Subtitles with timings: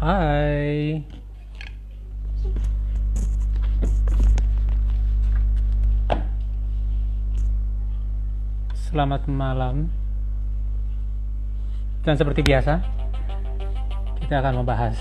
[0.00, 1.04] Hai.
[8.72, 9.92] Selamat malam.
[12.00, 12.80] Dan seperti biasa,
[14.24, 14.96] kita akan membahas,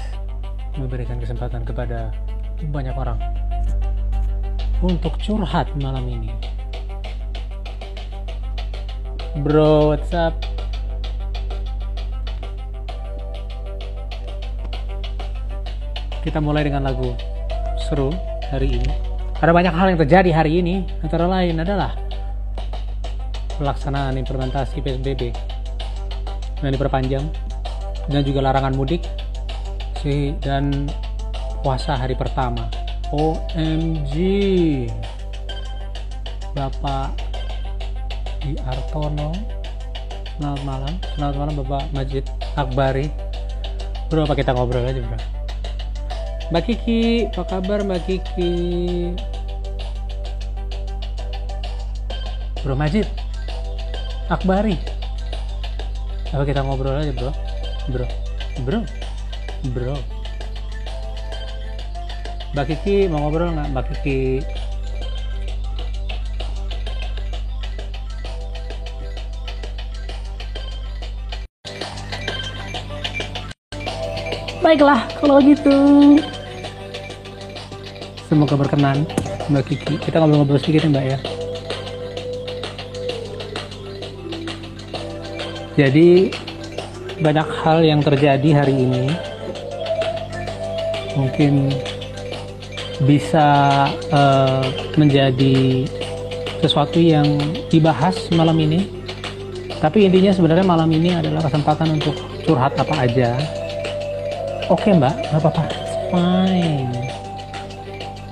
[0.75, 2.11] memberikan kesempatan kepada
[2.59, 3.23] banyak orang
[4.83, 6.35] untuk curhat malam ini.
[9.47, 10.48] Bro, what's up?
[16.19, 17.15] Kita mulai dengan lagu
[17.79, 18.11] seru
[18.51, 18.91] hari ini.
[19.39, 21.95] Ada banyak hal yang terjadi hari ini, antara lain adalah
[23.55, 25.31] pelaksanaan implementasi PSBB
[26.59, 27.23] yang diperpanjang
[28.11, 29.07] dan juga larangan mudik
[30.03, 30.91] sih dan
[31.63, 32.67] puasa hari pertama.
[33.15, 34.13] OMG.
[36.51, 37.15] Bapak
[38.43, 39.31] Di Artono.
[40.35, 40.93] Selamat malam.
[41.15, 42.25] Selamat malam Bapak Majid
[42.59, 43.07] Akbari.
[44.11, 45.38] Bro, apa kita ngobrol aja, Bro?
[46.49, 48.53] Mbak Kiki, apa kabar Mbak Kiki?
[52.65, 53.05] Bro Majid,
[54.33, 54.73] Akbari.
[56.33, 57.29] Apa kita ngobrol aja bro?
[57.93, 58.09] Bro,
[58.65, 58.81] bro,
[59.77, 59.95] bro.
[62.57, 64.41] Mbak Kiki mau ngobrol nggak Mbak Kiki?
[74.65, 75.77] Baiklah, kalau gitu.
[78.29, 79.09] Semoga berkenan,
[79.49, 79.97] Mbak Kiki.
[79.97, 81.19] Kita ngobrol-ngobrol sedikit ya, Mbak ya.
[85.79, 86.29] Jadi
[87.17, 89.09] banyak hal yang terjadi hari ini.
[91.17, 91.73] Mungkin
[93.09, 93.47] bisa
[94.13, 94.61] uh,
[94.93, 95.89] menjadi
[96.61, 97.25] sesuatu yang
[97.73, 98.85] dibahas malam ini.
[99.81, 102.13] Tapi intinya sebenarnya malam ini adalah kesempatan untuk
[102.43, 103.39] curhat apa aja
[104.69, 105.63] Oke mbak, nggak apa-apa.
[106.13, 107.08] Fine.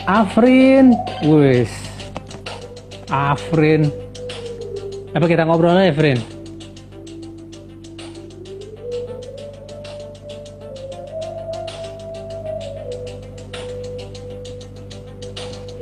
[0.08, 0.96] Afrin,
[1.28, 1.68] wis.
[3.12, 3.92] Afrin.
[5.12, 6.16] Apa kita ngobrol aja, Afrin?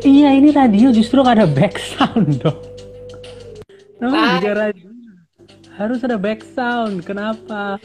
[0.01, 2.57] Iya ini radio justru ada back sound dong.
[4.01, 4.41] Nah,
[5.77, 7.05] harus ada back sound.
[7.05, 7.77] Kenapa?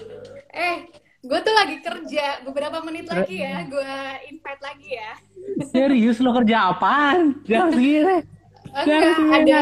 [1.20, 3.92] Gue tuh lagi kerja beberapa menit lagi ya gue
[4.32, 5.12] invite lagi ya.
[5.68, 7.44] Serius lo kerja apaan?
[7.44, 8.16] Jangan segini
[8.70, 9.60] enggak ada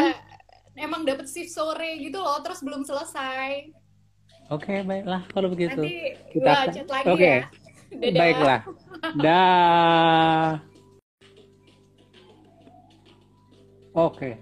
[0.79, 3.75] emang dapet shift sore gitu loh terus belum selesai.
[4.49, 5.83] Oke okay, baiklah kalau begitu.
[5.83, 7.27] Nanti kita chat lagi okay.
[7.27, 7.43] ya.
[7.89, 8.19] Dadah.
[8.23, 8.59] baiklah.
[9.19, 10.47] Dah.
[13.99, 14.15] Oke.
[14.15, 14.33] Okay.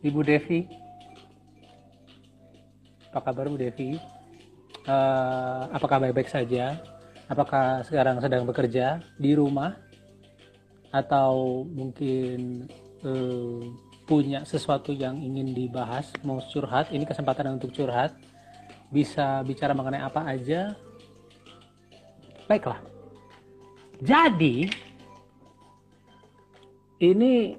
[0.00, 0.60] ibu Devi.
[3.10, 3.98] Apa kabar Bu Devi
[4.86, 6.78] uh, apakah baik-baik saja?
[7.30, 9.78] Apakah sekarang sedang bekerja di rumah
[10.90, 12.66] atau mungkin
[13.06, 13.62] uh,
[14.02, 16.90] punya sesuatu yang ingin dibahas, mau curhat?
[16.90, 18.14] Ini kesempatan untuk curhat.
[18.90, 20.74] Bisa bicara mengenai apa aja.
[22.50, 22.82] Baiklah.
[24.02, 24.66] Jadi
[26.98, 27.54] ini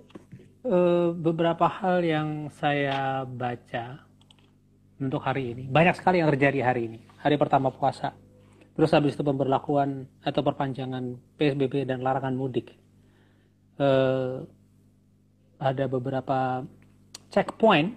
[0.68, 4.04] uh, beberapa hal yang saya baca
[5.00, 5.64] untuk hari ini.
[5.72, 8.18] Banyak sekali yang terjadi hari ini hari pertama puasa.
[8.74, 12.74] Terus habis itu pemberlakuan atau perpanjangan PSBB dan larangan mudik.
[13.78, 14.38] Eh,
[15.62, 16.66] ada beberapa
[17.30, 17.94] checkpoint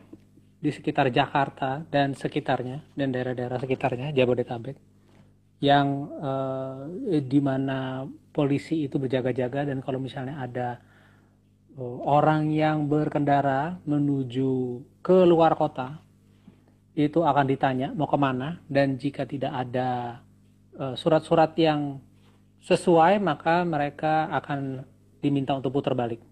[0.61, 4.77] di sekitar Jakarta dan sekitarnya dan daerah-daerah sekitarnya Jabodetabek
[5.65, 5.89] yang
[6.21, 10.69] eh, di mana polisi itu berjaga-jaga dan kalau misalnya ada
[11.77, 16.03] eh, orang yang berkendara menuju ke luar kota
[16.94, 20.22] itu akan ditanya mau ke mana dan jika tidak ada
[20.78, 21.81] eh, surat-surat uh, yang
[22.62, 24.87] sesuai maka mereka akan
[25.19, 26.23] diminta untuk putar balik.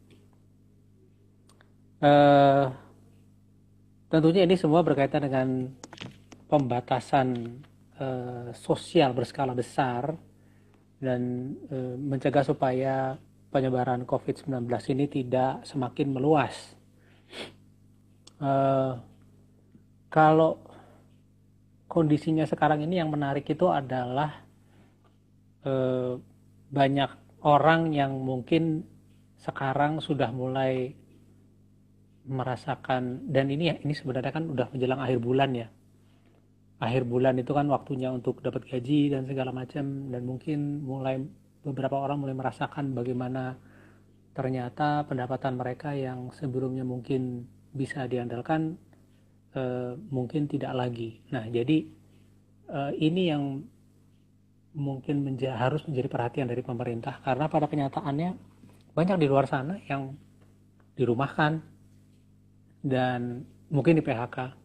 [2.02, 2.66] Uh,
[4.10, 5.70] tentunya ini semua berkaitan dengan
[6.50, 7.62] pembatasan
[8.02, 10.18] uh, sosial berskala besar
[10.98, 13.14] dan uh, mencegah supaya
[13.54, 14.66] penyebaran COVID-19
[14.96, 16.74] ini tidak semakin meluas.
[18.42, 18.98] Uh,
[20.12, 20.60] kalau
[21.88, 24.44] kondisinya sekarang ini yang menarik itu adalah
[25.64, 26.20] eh,
[26.68, 27.10] banyak
[27.48, 28.84] orang yang mungkin
[29.40, 30.92] sekarang sudah mulai
[32.22, 35.68] merasakan dan ini ini sebenarnya kan udah menjelang akhir bulan ya.
[36.78, 41.18] Akhir bulan itu kan waktunya untuk dapat gaji dan segala macam dan mungkin mulai
[41.62, 43.54] beberapa orang mulai merasakan bagaimana
[44.34, 48.78] ternyata pendapatan mereka yang sebelumnya mungkin bisa diandalkan
[49.56, 51.20] uh, mungkin tidak lagi.
[51.32, 51.86] Nah, jadi
[52.72, 53.44] uh, ini yang
[54.72, 58.30] mungkin menja harus menjadi perhatian dari pemerintah karena pada kenyataannya
[58.96, 60.16] banyak di luar sana yang
[60.96, 61.60] dirumahkan
[62.84, 64.60] dan mungkin di PHK.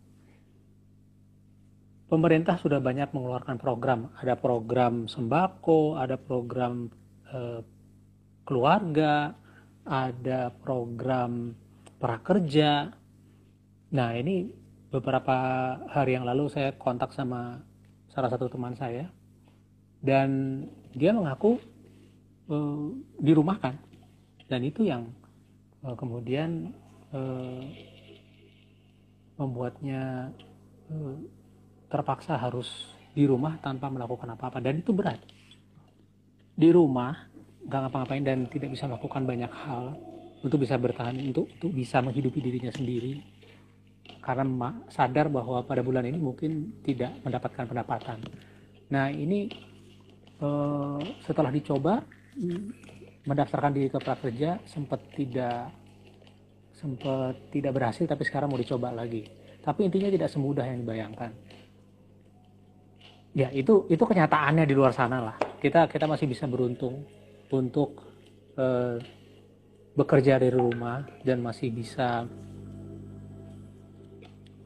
[2.07, 6.87] Pemerintah sudah banyak mengeluarkan program, ada program sembako, ada program
[7.27, 7.59] eh,
[8.47, 9.35] keluarga,
[9.83, 11.51] ada program
[11.99, 12.95] prakerja.
[13.91, 14.47] Nah, ini
[14.87, 15.35] beberapa
[15.91, 17.59] hari yang lalu saya kontak sama
[18.11, 19.11] salah satu teman saya.
[19.97, 20.61] Dan
[20.93, 21.57] dia mengaku
[22.47, 23.75] uh, dirumahkan.
[24.47, 25.09] Dan itu yang
[25.83, 26.71] uh, kemudian
[27.11, 27.61] uh,
[29.35, 30.31] membuatnya
[30.93, 31.15] uh,
[31.91, 32.69] terpaksa harus
[33.11, 34.61] di rumah tanpa melakukan apa-apa.
[34.63, 35.19] Dan itu berat.
[36.57, 37.13] Di rumah
[37.67, 39.91] nggak ngapa-ngapain dan tidak bisa melakukan banyak hal
[40.39, 43.19] untuk bisa bertahan untuk untuk bisa menghidupi dirinya sendiri
[44.27, 48.19] karena sadar bahwa pada bulan ini mungkin tidak mendapatkan pendapatan.
[48.91, 49.47] Nah ini
[50.44, 52.03] eh, setelah dicoba
[53.24, 55.71] mendaftarkan diri ke prakerja sempat tidak
[56.75, 59.24] sempat tidak berhasil tapi sekarang mau dicoba lagi.
[59.63, 61.31] Tapi intinya tidak semudah yang dibayangkan.
[63.31, 65.35] Ya itu itu kenyataannya di luar sana lah.
[65.39, 67.07] Kita kita masih bisa beruntung
[67.47, 68.03] untuk
[68.59, 69.00] eh,
[69.95, 72.27] bekerja dari rumah dan masih bisa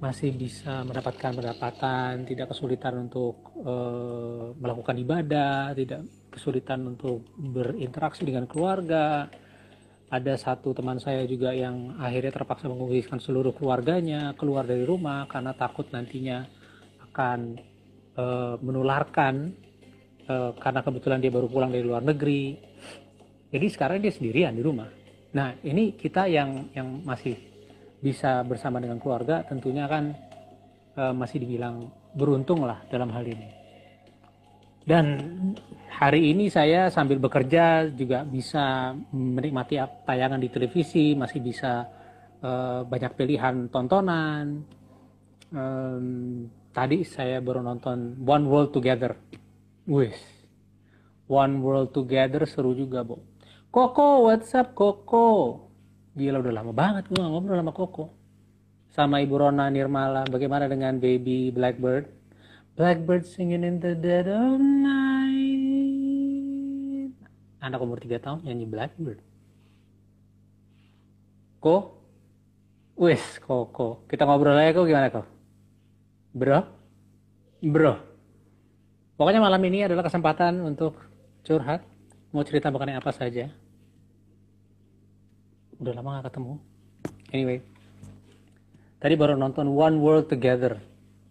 [0.01, 8.49] masih bisa mendapatkan pendapatan, tidak kesulitan untuk uh, melakukan ibadah, tidak kesulitan untuk berinteraksi dengan
[8.49, 9.29] keluarga.
[10.09, 15.53] Ada satu teman saya juga yang akhirnya terpaksa mengungsikan seluruh keluarganya keluar dari rumah karena
[15.53, 16.49] takut nantinya
[17.13, 17.61] akan
[18.17, 19.53] uh, menularkan
[20.25, 22.57] uh, karena kebetulan dia baru pulang dari luar negeri.
[23.53, 24.89] Jadi sekarang dia sendirian di rumah.
[25.37, 27.50] Nah, ini kita yang yang masih
[28.01, 30.17] bisa bersama dengan keluarga tentunya kan
[30.97, 31.87] e, masih dibilang
[32.17, 33.47] beruntung lah dalam hal ini.
[34.81, 35.05] Dan
[35.93, 39.77] hari ini saya sambil bekerja juga bisa menikmati
[40.09, 41.85] tayangan di televisi, masih bisa
[42.41, 42.51] e,
[42.89, 44.65] banyak pilihan tontonan.
[45.53, 45.63] E,
[46.73, 49.13] tadi saya baru nonton One World Together.
[49.85, 50.17] Wih,
[51.29, 53.21] One World Together seru juga, Bu.
[53.71, 55.70] Koko, what's up, Koko?
[56.11, 58.11] Gila udah lama banget gue ngobrol sama Koko.
[58.91, 60.27] Sama Ibu Rona Nirmala.
[60.27, 62.11] Bagaimana dengan Baby Blackbird?
[62.75, 65.55] Blackbird singing in the dead of night.
[67.63, 69.23] Anak umur 3 tahun nyanyi Blackbird.
[71.63, 71.95] Ko?
[72.99, 74.03] Wis, Koko.
[74.11, 75.23] Kita ngobrol aja kok gimana kok?
[76.35, 76.59] Bro?
[77.63, 77.95] Bro.
[79.15, 80.99] Pokoknya malam ini adalah kesempatan untuk
[81.47, 81.87] curhat.
[82.35, 83.47] Mau cerita mengenai apa saja
[85.81, 86.61] udah lama gak ketemu.
[87.33, 87.59] Anyway
[89.01, 90.77] tadi baru nonton One World Together.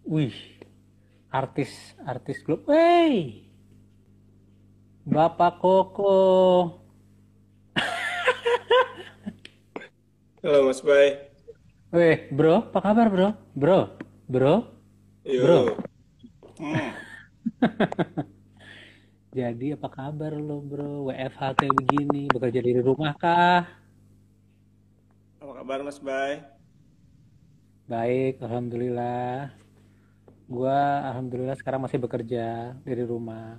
[0.03, 0.35] Wih
[1.31, 3.47] artis artis klub hey
[5.07, 6.19] Bapak Koko.
[10.43, 11.31] Halo Mas Bay.
[11.95, 13.31] Weh bro apa kabar bro?
[13.55, 13.79] Bro
[14.27, 14.67] bro
[15.23, 15.41] Yo.
[15.47, 15.59] bro.
[16.59, 16.91] Hmm.
[19.37, 21.07] jadi apa kabar lo bro?
[21.07, 23.80] WFH kayak begini bekerja dari rumah kah
[25.41, 26.33] Apa kabar Mas Bay?
[27.91, 29.51] Baik, alhamdulillah.
[30.55, 30.77] Gua
[31.09, 32.45] alhamdulillah sekarang masih bekerja
[32.85, 33.57] dari rumah.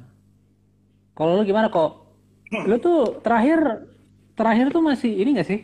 [1.16, 1.90] Kalau lu gimana kok?
[2.68, 3.60] Lu tuh terakhir
[4.38, 5.60] terakhir tuh masih ini gak sih?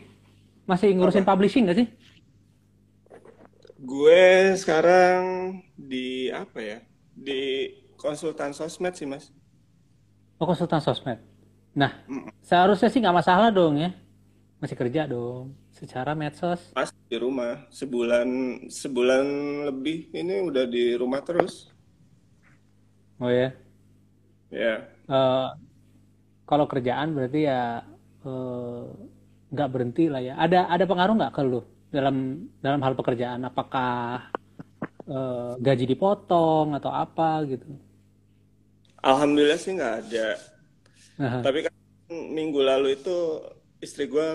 [0.69, 1.29] Masih ngurusin Apa?
[1.29, 1.87] publishing gak sih?
[3.89, 4.19] Gue
[4.61, 5.21] sekarang
[5.91, 6.77] di apa ya?
[7.25, 7.33] Di
[8.01, 9.25] konsultan sosmed sih Mas.
[10.39, 11.19] Oh, konsultan sosmed.
[11.75, 13.89] Nah, Mm, seharusnya sih nggak masalah dong ya.
[14.61, 15.58] Masih kerja dong.
[15.79, 16.61] Secara medsos.
[16.75, 18.27] Pas di rumah sebulan
[18.81, 19.25] sebulan
[19.69, 21.53] lebih ini udah di rumah terus.
[23.19, 23.53] Oh ya.
[24.51, 25.49] Ya, Eh,
[26.49, 27.83] kalau kerjaan berarti ya
[28.25, 28.83] eh,
[29.53, 30.33] nggak berhenti lah ya.
[30.43, 31.61] Ada ada pengaruh nggak ke lu
[31.95, 32.15] dalam
[32.63, 33.41] dalam hal pekerjaan?
[33.49, 34.29] Apakah
[35.09, 37.67] eh, gaji dipotong atau apa gitu?
[39.09, 40.27] Alhamdulillah sih nggak ada.
[41.19, 41.43] Aha.
[41.43, 41.73] Tapi kan
[42.09, 43.15] minggu lalu itu
[43.79, 44.27] istri gue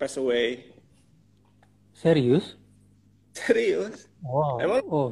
[0.00, 0.64] pass away.
[1.94, 2.56] Serius?
[3.36, 4.08] Serius?
[4.24, 4.60] Wow.
[4.64, 4.80] Emang?
[4.88, 5.10] Oh,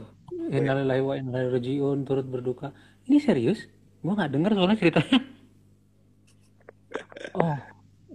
[0.50, 2.72] innalillahi wa inna ilaihi rajiun turut berduka.
[3.08, 3.68] Ini serius?
[4.00, 5.20] Gua nggak dengar soalnya ceritanya.
[7.34, 7.56] Oh,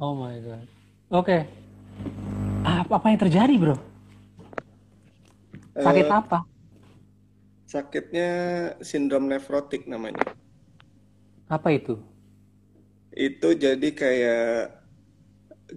[0.02, 0.68] oh my God.
[1.14, 1.38] Oke.
[2.66, 3.76] Apa apa yang terjadi, bro?
[5.78, 6.40] Sakit Eh, apa?
[7.66, 8.30] sakitnya
[8.86, 10.22] sindrom nefrotik namanya.
[11.50, 11.98] Apa itu?
[13.14, 14.83] Itu jadi kayak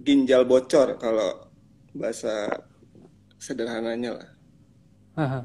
[0.01, 1.49] ginjal bocor kalau
[1.93, 2.49] bahasa
[3.41, 4.29] sederhananya lah.
[5.17, 5.41] Aha.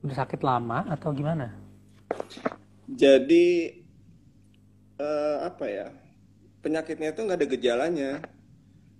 [0.00, 1.52] Udah sakit lama atau gimana?
[2.88, 3.46] Jadi
[4.96, 5.88] eh, apa ya?
[6.60, 8.10] Penyakitnya itu nggak ada gejalanya.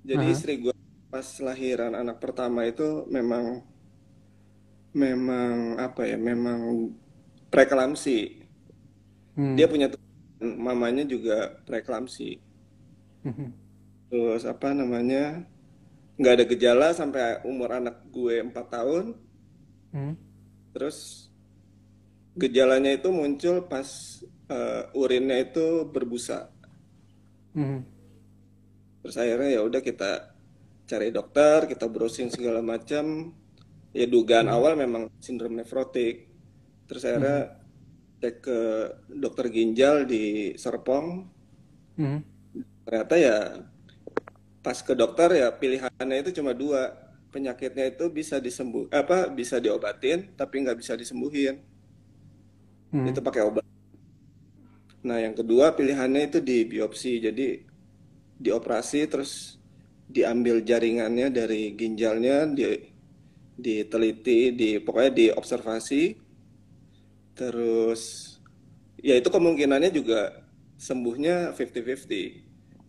[0.05, 0.33] Jadi Aha.
[0.33, 0.75] istri gue
[1.13, 3.65] pas lahiran anak pertama itu memang
[4.93, 6.17] memang apa ya?
[6.21, 6.93] Memang
[7.49, 8.45] preeklamsi.
[9.37, 9.57] Hmm.
[9.57, 9.89] Dia punya
[10.41, 12.41] mamanya juga preeklamsi.
[13.25, 13.60] Mhm.
[14.11, 15.47] Terus apa namanya?
[16.21, 19.05] Nggak ada gejala sampai umur anak gue 4 tahun.
[19.95, 20.15] Hmm.
[20.75, 21.31] Terus
[22.37, 23.87] gejalanya itu muncul pas
[24.51, 26.51] eh, urinnya itu berbusa.
[27.55, 27.81] Mhm.
[29.01, 30.11] Terus akhirnya ya udah kita
[30.91, 33.31] cari dokter, kita browsing segala macam.
[33.95, 34.57] Ya dugaan Hmm.
[34.59, 36.31] awal memang sindrom nefrotik.
[36.91, 37.59] Terus akhirnya Mhm.
[38.21, 38.59] cek ke
[39.09, 41.07] dokter ginjal di Serpong.
[41.97, 42.21] Mhm.
[42.85, 43.37] Ternyata ya
[44.65, 46.83] pas ke dokter ya pilihannya itu cuma dua.
[47.31, 51.63] Penyakitnya itu bisa disembuh apa bisa diobatin tapi nggak bisa disembuhin.
[52.93, 53.07] Mhm.
[53.09, 53.65] Itu pakai obat.
[55.09, 57.13] Nah, yang kedua pilihannya itu di biopsi.
[57.27, 57.47] Jadi
[58.41, 59.61] dioperasi terus
[60.17, 62.65] diambil jaringannya dari ginjalnya, di
[63.65, 66.03] diteliti, di pokoknya diobservasi.
[67.39, 68.03] Terus
[69.01, 70.45] ya itu kemungkinannya juga
[70.77, 72.25] sembuhnya 50-50.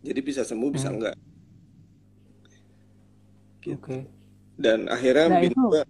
[0.04, 0.96] Jadi bisa sembuh, bisa Hmm.
[0.96, 1.16] enggak.
[3.62, 3.78] Gitu.
[3.78, 3.98] Oke.
[4.66, 5.84] Dan akhirnya Nah, itu gua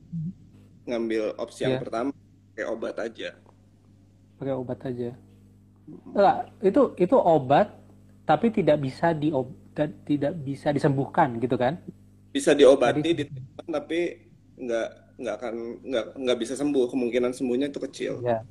[0.89, 2.11] ngambil opsi yang ya pertama,
[2.55, 3.29] kayak obat aja.
[4.37, 5.09] pakai obat aja.
[6.15, 6.37] Enggak,
[6.69, 7.67] itu itu obat
[8.29, 9.29] tapi tidak bisa di
[10.07, 11.73] tidak bisa disembuhkan gitu kan?
[12.35, 13.99] Bisa diobati, ditemukan, tapi
[14.63, 14.87] nggak
[15.19, 15.55] nggak akan
[15.87, 16.85] nggak nggak bisa sembuh.
[16.91, 18.13] Kemungkinan sembuhnya itu kecil.
[18.19, 18.45] ya.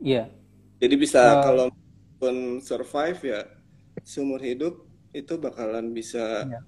[0.00, 0.30] Iya.
[0.80, 1.68] Jadi bisa Eh, kalau
[2.20, 3.40] pun survive ya
[4.04, 4.74] seumur hidup
[5.16, 6.60] itu bakalan bisa ya.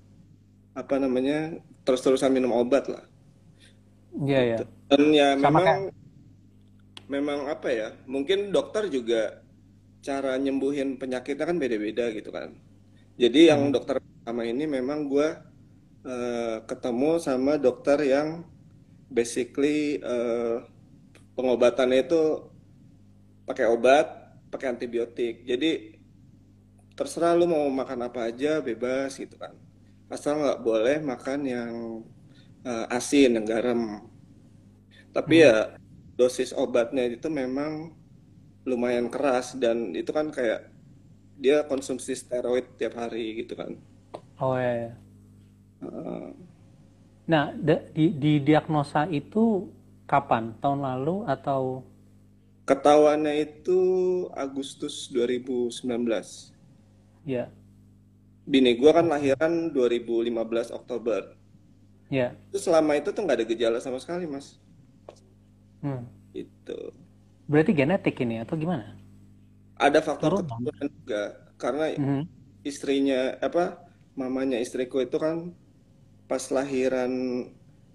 [0.72, 3.04] apa namanya terus-terusan minum obat lah.
[4.22, 4.56] Iya ya.
[4.56, 4.64] Gitu.
[4.90, 5.80] Dan ya Sama memang kayak
[7.10, 7.88] memang apa ya?
[8.08, 9.42] Mungkin dokter juga
[10.02, 12.56] cara nyembuhin penyakitnya kan beda-beda gitu kan.
[13.18, 13.74] Jadi yang Mhm.
[13.74, 15.42] dokter pertama ini memang gua
[16.06, 18.44] eh, ketemu sama dokter yang
[19.12, 20.56] basically eh,
[21.36, 22.22] pengobatannya itu
[23.48, 24.06] pakai obat,
[24.52, 25.34] pakai antibiotik.
[25.46, 25.70] Jadi
[26.98, 29.52] terserah lu mau makan apa aja bebas gitu kan.
[30.14, 31.72] Asal nggak boleh makan yang
[32.70, 33.80] eh, asin, yang garam.
[35.16, 35.46] Tapi Hmm.
[35.46, 35.56] ya
[36.18, 37.72] dosis obatnya itu memang
[38.70, 40.60] lumayan keras dan itu kan kayak
[41.42, 43.72] dia konsumsi steroid tiap hari gitu kan.
[44.40, 44.72] Oh ya.
[44.76, 45.02] ya.
[45.82, 46.32] Eh,
[47.32, 49.44] Nah, di, di diagnosa itu
[50.10, 50.44] kapan?
[50.62, 51.62] Tahun lalu atau
[52.68, 53.78] ketahuannya itu
[54.44, 56.32] Agustus 2019.
[57.24, 57.50] ya?
[58.42, 61.38] Bini gua kan lahiran 2015 Oktober.
[62.10, 62.34] Ya.
[62.50, 64.58] Itu selama itu tuh nggak ada gejala sama sekali, Mas.
[65.82, 66.06] Hmm.
[66.32, 66.92] Itu.
[67.50, 68.96] Berarti genetik ini atau gimana?
[69.78, 70.58] Ada faktor Turunan.
[70.62, 71.22] keturunan juga
[71.58, 72.22] karena Mhm.
[72.62, 73.82] istrinya apa
[74.14, 75.50] mamanya istriku itu kan
[76.30, 77.10] pas lahiran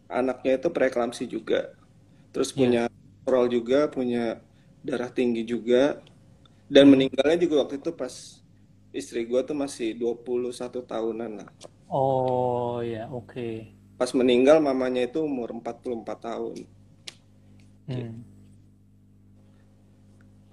[0.10, 1.74] anaknya itu preeklamsi juga.
[2.34, 2.58] Terus Ya.
[2.60, 4.24] punya kolesterol juga, punya
[4.84, 6.00] darah tinggi juga
[6.72, 6.92] dan Mhm.
[6.94, 8.37] meninggalnya juga waktu itu pas
[9.00, 11.50] istri gua tuh masih 21 tahunan lah.
[11.90, 13.48] Oh ya, oke.
[14.00, 16.58] Pas meninggal mamanya itu umur 44 tahun.
[17.88, 18.12] Gitu.
[18.12, 18.24] Hmm.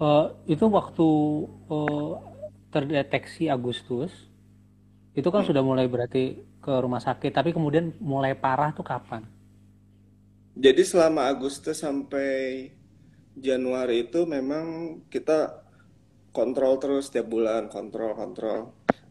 [0.08, 0.24] Eh,
[0.54, 1.08] itu waktu
[1.74, 2.12] eh,
[2.74, 4.12] terdeteksi Agustus,
[5.18, 5.48] itu kan Hmm.
[5.48, 6.22] sudah mulai berarti
[6.64, 9.22] ke rumah sakit, tapi kemudian mulai parah tuh kapan?
[10.54, 12.70] Jadi selama Agustus sampai
[13.34, 14.66] Januari itu memang
[15.10, 15.63] kita
[16.34, 18.60] kontrol terus tiap bulan, kontrol, kontrol.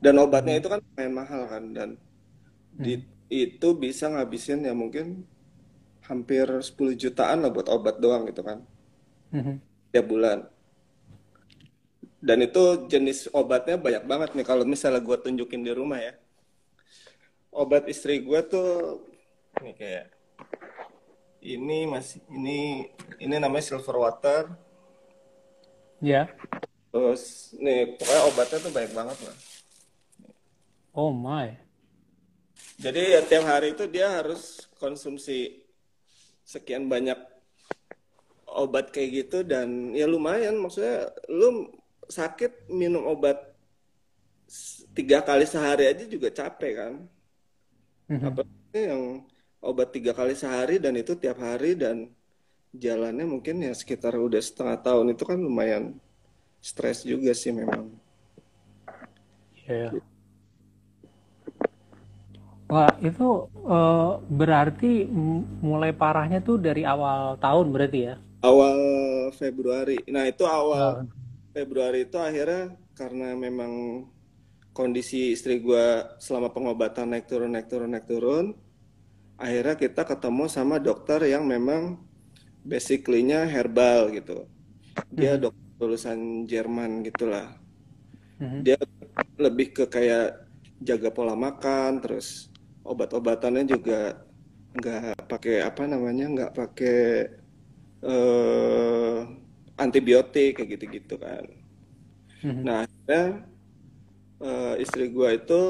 [0.04, 1.90] Dan obatnya itu kan lumayan mahal kan dan
[2.76, 3.08] di, Hmm.
[3.32, 5.24] itu bisa ngabisin ya mungkin
[6.04, 8.60] hampir 10 jutaan lah buat obat doang gitu kan
[9.32, 9.56] Mhm.
[9.92, 10.40] tiap bulan.
[12.24, 16.14] Dan itu jenis obatnya banyak banget nih kalau misalnya gue tunjukin di rumah ya.
[17.52, 19.04] Obat istri gue tuh
[19.64, 20.06] nih kayak
[21.44, 22.88] ini masih ini
[23.20, 24.44] ini namanya silver water.
[26.02, 26.32] Ya.
[26.94, 27.24] Terus
[27.58, 29.38] nih pokoknya obatnya tuh banyak banget lah.
[30.94, 31.58] Oh my.
[32.78, 35.66] Jadi ya tiap hari itu dia harus konsumsi
[36.46, 37.18] sekian banyak
[38.54, 41.74] obat kayak gitu dan ya lumayan maksudnya lu
[42.06, 43.38] sakit minum obat
[44.94, 46.94] tiga kali sehari aja juga capek kan
[48.12, 48.26] Mhm.
[48.30, 49.04] apalagi yang
[49.64, 52.12] obat tiga kali sehari dan itu tiap hari dan
[52.76, 55.84] jalannya mungkin ya sekitar udah setengah tahun itu kan lumayan
[56.64, 57.92] stres juga sih memang
[59.64, 59.96] Ya.
[62.68, 63.28] Wah, itu
[63.64, 65.06] eh, berarti
[65.62, 68.16] mulai parahnya tuh dari awal tahun berarti ya?
[68.44, 68.76] awal
[69.32, 71.08] Februari nah itu awal Awal.
[71.56, 74.04] Februari itu akhirnya karena memang
[74.76, 78.46] kondisi istri gua selama pengobatan naik turun naik turun naik turun
[79.40, 82.04] akhirnya kita ketemu sama dokter yang memang
[82.64, 84.44] basically-nya herbal gitu
[85.10, 85.42] dia Mhm.
[85.48, 86.20] dokter lulusan
[86.52, 87.48] Jerman gitulah
[88.40, 88.64] Mhm.
[88.66, 88.78] dia
[89.46, 90.26] lebih ke kayak
[90.88, 92.28] jaga pola makan terus
[92.86, 93.94] obat-obatannya juga
[94.78, 96.98] nggak pakai apa namanya nggak pakai
[98.04, 99.18] eh,
[99.84, 101.44] antibiotik kayak gitu-gitu kan
[102.44, 102.66] Mhm.
[102.66, 103.48] nah akhirnya
[104.44, 105.62] eh, istri gua itu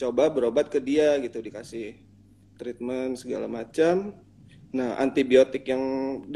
[0.00, 1.86] coba berobat ke dia gitu dikasih
[2.58, 3.96] treatment segala macam
[4.72, 5.82] nah antibiotik yang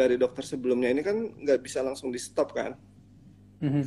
[0.00, 2.76] dari dokter sebelumnya ini kan nggak bisa langsung di stop kan
[3.61, 3.83] Mhm.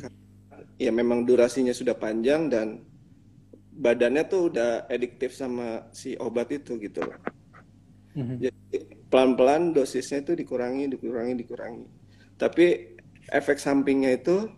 [0.84, 2.82] ya memang durasinya sudah panjang dan
[3.80, 7.16] badannya tuh udah ediktif sama si obat itu gitu loh.
[8.14, 8.36] Mhm.
[8.42, 8.76] Jadi
[9.08, 11.84] pelan-pelan dosisnya itu dikurangi, dikurangi, dikurangi.
[12.36, 12.66] Tapi
[13.30, 14.50] efek sampingnya itu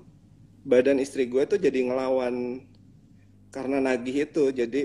[0.67, 2.67] badan istri gue tuh jadi ngelawan
[3.55, 4.51] karena nagih itu.
[4.51, 4.83] Jadi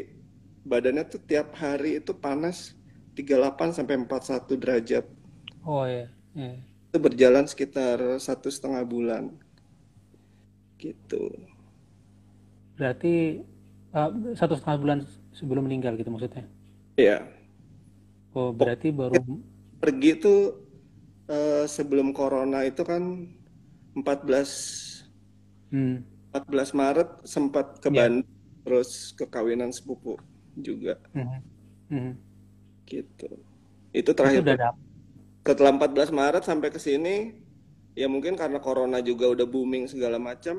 [0.67, 2.76] badannya tuh tiap hari itu panas
[3.17, 5.05] 38 sampai 41 derajat.
[5.65, 6.05] Oh ya,
[6.37, 6.53] ya.
[6.93, 9.33] Itu berjalan sekitar satu setengah bulan
[10.77, 11.33] gitu.
[12.77, 13.41] Berarti
[13.97, 14.99] uh, satu setengah bulan
[15.33, 16.45] sebelum meninggal gitu maksudnya.
[16.93, 17.25] Ya.
[18.37, 19.17] Oh, berarti baru
[19.81, 20.61] pergi tuh
[21.25, 23.25] eh, sebelum corona itu kan
[23.97, 25.97] 14 hmm.
[26.33, 27.89] 14 Maret sempat ke.
[27.89, 30.19] Bandung terus ke kawinan sepupu
[30.59, 31.39] juga Mhm.
[31.87, 32.13] Mhm.
[32.91, 33.27] Gitu.
[33.99, 34.79] Itu Itu terakhir udah dap-
[35.47, 37.15] setelah 14 Maret sampai ke sini
[38.01, 40.55] ya mungkin karena corona juga udah booming segala macam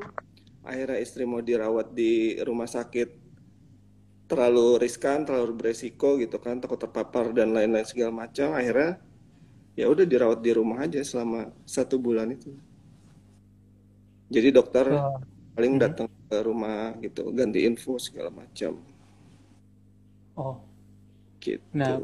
[0.70, 2.12] akhirnya istri mau dirawat di
[2.48, 3.08] rumah sakit
[4.30, 8.48] terlalu riskan, terlalu beresiko gitu kan, takut terpapar dan lain-lain segala macam.
[8.60, 8.90] Akhirnya
[9.80, 11.40] ya udah dirawat di rumah aja selama
[11.76, 12.50] satu bulan itu.
[14.34, 15.22] Jadi dokter Oh,
[15.56, 15.80] paling mhm.
[15.82, 18.72] datang ke rumah gitu, ganti info segala macam
[20.36, 20.64] Oh,
[21.40, 21.68] gitu.
[21.72, 22.00] nah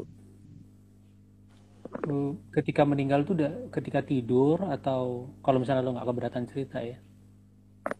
[2.55, 6.97] ketika meninggal tuh udah ketika tidur atau kalau misalnya lo nggak keberatan cerita ya.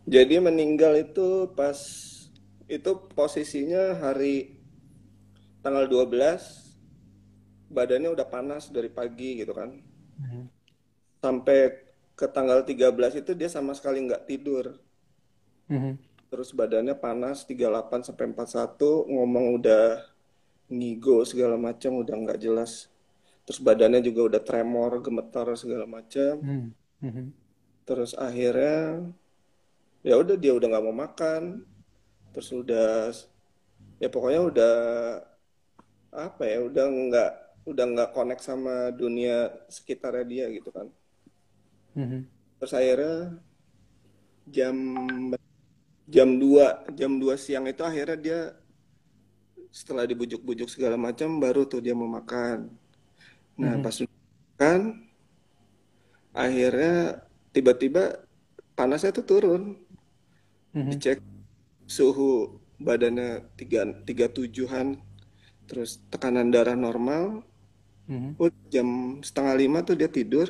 [0.05, 1.77] Jadi meninggal itu pas
[2.65, 4.57] itu posisinya hari
[5.61, 6.65] tanggal 12
[7.69, 9.81] badannya udah panas dari pagi gitu kan.
[10.21, 10.43] Mhm.
[11.21, 11.59] Sampai
[12.15, 14.77] ke tanggal 13 itu dia sama sekali nggak tidur.
[15.69, 15.97] Mhm.
[16.29, 20.01] Terus badannya panas 38 sampai 41, ngomong udah
[20.69, 22.89] ngigo segala macam udah nggak jelas.
[23.45, 26.41] Terus badannya juga udah tremor, gemetar segala macam.
[26.41, 26.67] Mhm.
[27.05, 27.25] Mhm.
[27.85, 29.05] Terus akhirnya
[30.01, 31.61] ya udah dia udah nggak mau makan.
[32.33, 33.13] Terus udah
[34.01, 34.75] ya pokoknya udah
[36.15, 37.31] apa ya udah nggak
[37.69, 40.89] udah nggak connect sama dunia sekitarnya dia gitu kan.
[41.93, 42.25] Mhm.
[42.57, 43.37] Terus akhirnya
[44.49, 44.75] jam
[46.05, 48.39] jam 2 jam 2 siang itu akhirnya dia
[49.73, 52.84] setelah dibujuk-bujuk segala macam baru tuh dia mau makan.
[53.61, 53.83] Nah, Mhm.
[53.85, 54.81] pas makan
[56.35, 56.93] akhirnya
[57.55, 58.03] tiba-tiba
[58.75, 59.61] panasnya tuh turun.
[60.73, 60.91] Mhm.
[60.91, 61.19] Dicek
[61.87, 64.99] suhu badannya tiga tiga tujuhan
[65.69, 67.43] terus tekanan darah normal.
[68.07, 68.35] Mhm.
[68.37, 68.87] Oh, jam
[69.23, 70.47] setengah lima tuh dia tidur.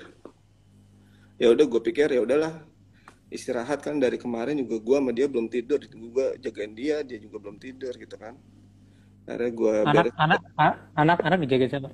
[1.36, 2.64] Ya udah gue pikir ya udahlah
[3.28, 7.38] istirahat kan dari kemarin juga gue sama dia belum tidur gue jagain dia dia juga
[7.44, 8.40] belum tidur gitu kan
[9.28, 11.90] akhirnya gue Anak anak a- anak anak dijagain siapa?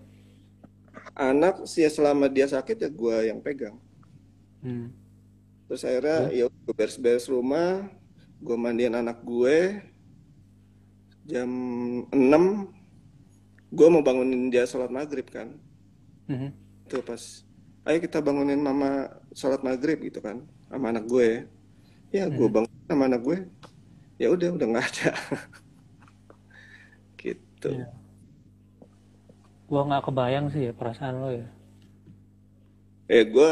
[1.13, 3.77] Anak sih ya selama dia sakit ya gue yang pegang
[4.61, 4.93] Hmm.
[5.65, 7.89] terus akhirnya ya gue beres-beres rumah
[8.37, 9.81] gue mandiin anak gue
[11.25, 11.49] jam
[12.13, 12.69] 6
[13.71, 15.57] gue mau bangunin dia sholat maghrib kan
[16.29, 16.49] Mhm.
[16.85, 17.21] itu pas
[17.85, 21.49] ayo kita bangunin mama sholat maghrib gitu kan sama anak gue
[22.11, 22.53] ya gue Mhm.
[22.53, 23.37] bangun sama anak gue
[24.17, 25.11] ya udah udah nggak ada
[27.21, 27.85] gitu Iya.
[29.71, 31.45] Gua nggak kebayang sih ya perasaan lo ya.
[33.09, 33.51] eh gue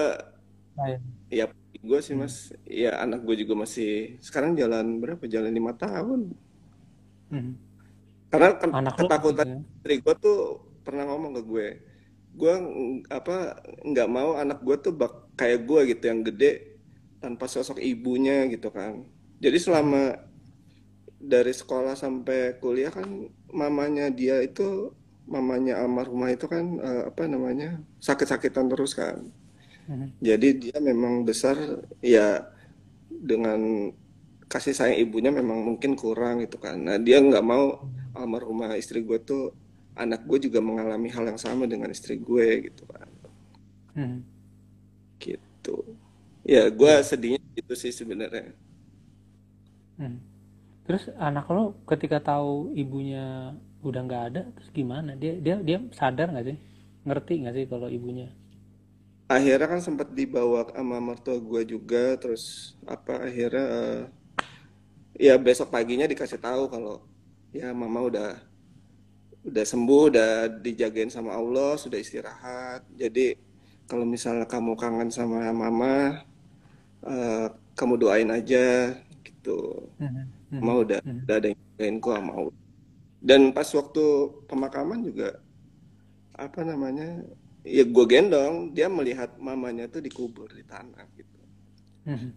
[0.76, 1.04] Sayang.
[1.30, 1.46] ya
[1.80, 2.36] gue sih mas
[2.68, 6.22] ya anak gue juga masih sekarang jalan berapa jalan lima tahun
[7.34, 7.54] Mhm.
[8.32, 9.60] karena kan Anak lo ketakutan gitu ya.
[10.06, 10.38] gue tuh
[10.86, 11.68] pernah ngomong ke gue
[12.40, 12.54] gue
[13.10, 13.36] apa
[13.90, 16.52] nggak mau anak gue tuh bak kayak gue gitu yang gede
[17.24, 19.04] tanpa sosok ibunya gitu kan
[19.44, 20.02] jadi selama
[21.20, 23.08] dari sekolah sampai kuliah kan
[23.52, 24.94] mamanya dia itu
[25.36, 27.68] mamanya almarhumah itu kan eh, apa namanya
[28.08, 29.18] sakit-sakitan terus kan
[29.90, 30.10] Mhm.
[30.28, 31.58] jadi dia memang besar
[32.06, 32.28] ya
[33.30, 33.60] dengan
[34.54, 37.66] kasih sayang ibunya memang mungkin kurang gitu kan nah dia nggak mau
[38.20, 39.44] almarhumah istri gue tuh
[40.04, 43.10] anak gue juga mengalami hal yang sama dengan istri gue gitu kan
[43.96, 44.24] Mhm.
[45.24, 45.76] gitu
[46.54, 48.56] ya gue sedihnya gitu sih sebenarnya
[50.00, 50.18] Hmm.
[50.88, 53.54] Terus anak lo ketika tahu ibunya
[53.88, 55.12] udah nggak ada, terus gimana?
[55.22, 56.58] Dia dia dia sadar nggak sih?
[57.08, 58.28] Ngerti nggak sih kalau ibunya?
[59.36, 62.44] Akhirnya kan sempat dibawa sama mertua gue juga, terus
[62.94, 64.00] apa akhirnya eh,
[65.18, 66.96] ya besok paginya dikasih tahu kalau
[67.54, 68.30] ya mama udah
[69.50, 70.30] udah sembuh, udah
[70.66, 72.82] dijagain sama Allah, sudah istirahat.
[73.02, 73.36] Jadi
[73.90, 76.24] kalau misalnya kamu kangen sama mama,
[77.08, 77.46] eh,
[77.78, 78.60] kamu doain aja
[79.26, 79.52] gitu.
[80.00, 82.56] Mhm, mhm, Mama udah udah ada yang jagain kok sama Allah.
[83.20, 84.04] Dan pas waktu
[84.50, 85.40] pemakaman juga
[86.46, 87.08] apa namanya
[87.76, 91.38] ya gue gendong dia melihat mamanya tuh dikubur di tanah gitu
[92.06, 92.34] Mhm.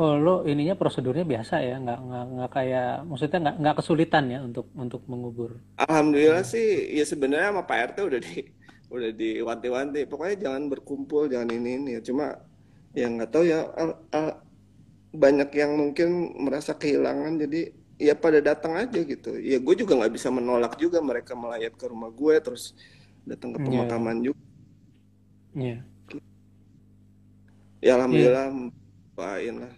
[0.00, 4.38] Oh, lo ininya prosedurnya biasa ya, nggak nggak nggak kayak, maksudnya nggak nggak kesulitan ya
[4.48, 5.50] untuk untuk mengubur.
[5.82, 6.66] alhamdulillah sih
[6.98, 8.32] ya sebenarnya sama Pak RT udah di
[8.94, 12.26] udah diwanti-wanti pokoknya jangan berkumpul jangan ini ini ya cuma
[12.98, 14.38] ya nggak tahu ya al- al-
[15.24, 16.08] banyak yang mungkin
[16.46, 17.58] merasa kehilangan jadi
[18.04, 19.30] ya pada datang aja gitu.
[19.40, 22.76] Ya gue juga nggak bisa menolak juga mereka melayat ke rumah gue terus
[23.24, 24.42] datang ke Iya, pemakaman juga.
[25.54, 25.76] Iya,
[27.84, 28.46] ya alhamdulillah
[29.16, 29.74] doain lah.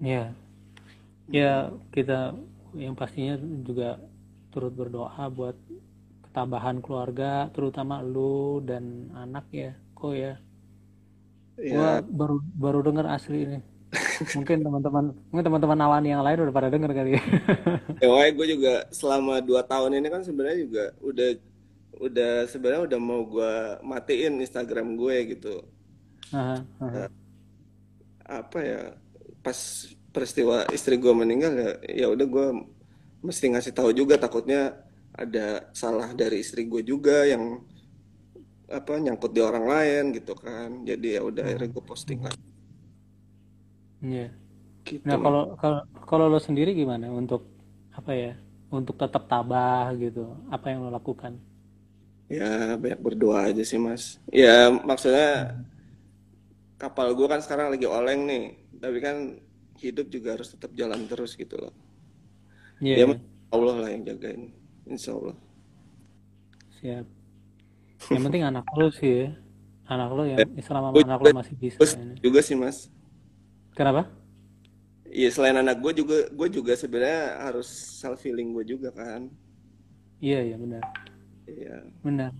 [0.00, 0.24] Iya.
[1.28, 1.52] Ya
[1.92, 2.32] kita
[2.76, 3.36] yang pastinya
[3.68, 4.00] juga
[4.52, 5.56] turut berdoa buat
[6.28, 10.34] ketabahan keluarga, terutama lu dan anak ya, kok ya.
[11.58, 13.60] Gua ya baru baru dengar asli ini.
[14.36, 17.22] Mungkin teman-teman, mungkin teman-teman awani yang lain udah pada denger kali ya.
[18.04, 21.28] Ya, gue juga selama dua tahun ini kan sebenarnya juga udah
[21.98, 25.54] udah sebenarnya udah mau gue matiin Instagram gue gitu.
[26.30, 27.08] Aha, aha.
[27.08, 27.10] Eh,
[28.28, 28.82] apa ya
[29.40, 29.56] pas
[30.12, 32.46] peristiwa istri gue meninggal ya ya udah gue
[33.24, 34.76] mesti ngasih tahu juga takutnya
[35.16, 37.64] ada salah dari istri gue juga yang
[38.68, 40.84] apa nyangkut di orang lain gitu kan.
[40.84, 42.47] Jadi ya udah akhirnya gue posting lagi
[44.02, 44.26] Iya.
[44.86, 45.04] gitu.
[45.08, 47.42] Nah, kalau kalau kalau lo sendiri gimana untuk
[47.92, 48.32] apa ya?
[48.68, 50.24] Untuk tetap tabah gitu.
[50.52, 51.32] Apa yang lo lakukan?
[52.28, 54.20] Ya banyak berdoa aja sih mas.
[54.28, 55.56] Ya maksudnya
[56.78, 58.44] kapal gue kan sekarang lagi oleng nih,
[58.78, 59.16] tapi kan
[59.82, 61.74] hidup juga harus tetap jalan terus gitu loh.
[62.78, 63.18] Ya Iya,
[63.50, 64.54] Allah lah yang jagain,
[64.86, 65.36] insya Allah.
[66.78, 67.06] siap.
[68.12, 69.28] Yang penting anak lo sih ya.
[69.88, 72.14] Anak lo yang selama anak lo masih bisa ini.
[72.22, 72.92] juga sih mas.
[73.78, 74.02] Kenapa?
[75.18, 77.68] Iya selain anak gue juga, gue juga sebenarnya harus
[78.00, 79.22] self healing gue juga kan.
[80.24, 80.84] Iya, iya benar.
[81.48, 82.32] Iya, Benar.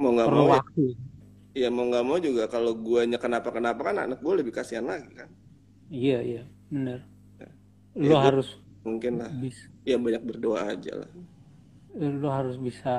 [0.00, 0.84] mau nggak mau ya, waktu.
[1.62, 5.30] ya mau nggak mau juga kalau guanya kenapa-kenapa kan anak gue lebih kasihan lagi kan.
[5.90, 7.00] Iya, iya, benar.
[7.38, 7.48] Ya
[8.08, 8.48] Lo gue harus
[8.86, 11.10] mungkin lah, bisa ya banyak berdoa aja lah.
[12.22, 12.94] lo harus bisa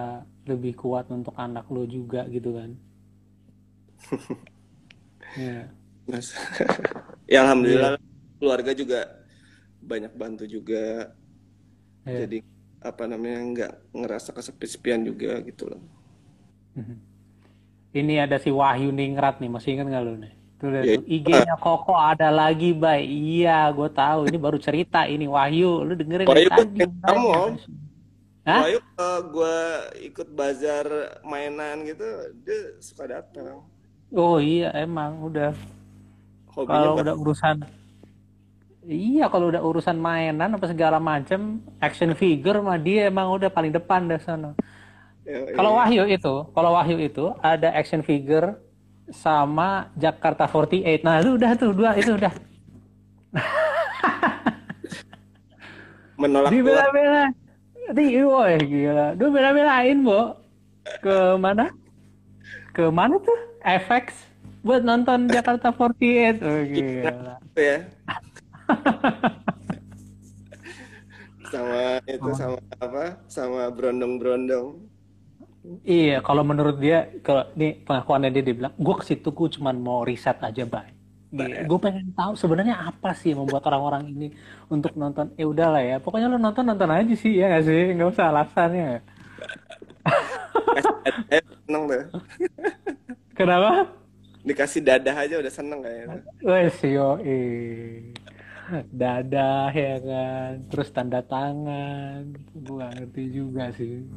[0.51, 2.71] lebih kuat untuk anak lo juga gitu kan.
[5.35, 5.71] Iya.
[6.07, 6.27] Mas,
[6.59, 6.67] Iya.
[7.31, 7.95] ya alhamdulillah
[8.35, 8.99] keluarga juga
[9.79, 11.15] banyak bantu juga.
[12.03, 12.27] Iya.
[12.27, 12.43] Jadi
[12.81, 15.81] apa namanya nggak ngerasa kesepi-sepian juga gitu loh.
[16.75, 16.97] Mhm.
[17.91, 20.33] Ini ada si Wahyu Ningrat nih, masih ingat nggak lo nih?
[20.61, 23.03] Tuh lihat Ya, tuh, IG-nya Koko ada lagi, Bay.
[23.03, 24.31] Iya, gue tahu.
[24.31, 25.83] Ini baru cerita ini Wahyu.
[25.83, 27.53] Lu dengerin Wahyu tadi, kamu om.
[28.47, 28.61] Hah?
[28.63, 29.57] Wahyu kalau gue
[30.07, 30.87] ikut bazar
[31.27, 32.07] mainan gitu,
[32.47, 33.67] dia suka datang.
[34.15, 35.51] Oh iya, emang udah.
[36.65, 37.55] Kalau udah urusan,
[38.85, 43.73] iya kalau udah urusan mainan apa segala macem, action figure mah dia emang udah paling
[43.73, 44.51] depan dah sana.
[45.21, 45.79] Ya, Kalau iya.
[45.85, 48.57] Wahyu itu, kalau Wahyu itu ada action figure
[49.13, 51.05] sama Jakarta 48.
[51.05, 52.33] Nah, itu udah tuh dua itu udah.
[56.21, 57.33] menolak Dibela-bela.
[57.91, 59.17] Di, woi gila.
[59.17, 60.37] Dia bela-belain, Bo.
[61.01, 61.73] Ke mana?
[62.71, 63.39] Ke mana tuh?
[63.61, 64.30] FX
[64.61, 66.41] buat nonton Jakarta 48.
[66.41, 67.35] Oh, gila.
[67.57, 67.77] ya.
[71.51, 73.05] sama itu sama apa?
[73.27, 74.87] Sama brondong-brondong.
[75.85, 79.69] Iya, kalau menurut dia, kalau ini pengakuannya dia, dia bilang, gue ke situ gue cuma
[79.69, 80.89] mau riset aja, bay.
[81.63, 84.27] Gue pengen tahu sebenarnya apa sih yang membuat orang-orang ini
[84.67, 85.31] untuk nonton.
[85.39, 88.99] Eh udahlah ya, pokoknya lo nonton nonton aja sih ya nggak sih, nggak usah alasannya.
[90.75, 90.95] Dadah
[91.31, 92.03] aja seneng tuh.
[93.37, 94.00] Kenapa?
[94.41, 96.19] Dikasih dadah aja udah seneng kayaknya.
[96.41, 97.21] Wes yo
[98.87, 104.07] dadah ya kan, terus tanda tangan, gue gak ngerti juga sih.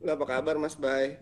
[0.00, 1.20] Lu apa kabar Mas Bay?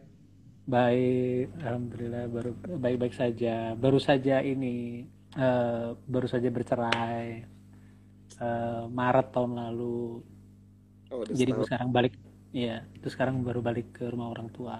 [0.70, 3.74] Baik, alhamdulillah baru baik-baik saja.
[3.74, 5.02] Baru saja ini
[5.34, 7.42] eh, baru saja bercerai
[8.38, 10.22] eh, Maret tahun lalu.
[11.10, 12.14] Oh, Jadi gue sekarang balik,
[12.54, 14.78] ya, itu sekarang baru balik ke rumah orang tua.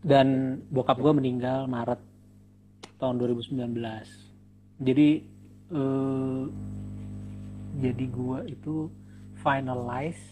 [0.00, 2.00] Dan bokap gue meninggal Maret
[2.96, 3.76] tahun 2019.
[4.80, 5.08] Jadi
[5.70, 6.44] eh,
[7.80, 8.88] jadi gue itu
[9.40, 10.24] finalize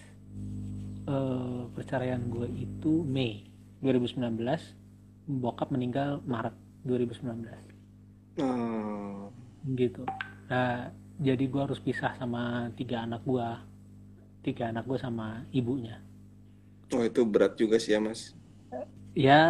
[1.09, 3.49] eh, perceraian gue itu Mei
[3.81, 4.35] 2019
[5.29, 6.57] bokap meninggal Maret
[6.89, 7.69] 2019
[8.39, 9.35] Oh,
[9.75, 10.07] gitu.
[10.47, 13.49] Nah jadi gue harus pisah sama tiga anak gue
[14.47, 15.99] tiga anak gue sama ibunya.
[16.95, 18.33] Oh itu berat juga sih ya mas.
[19.27, 19.41] Ya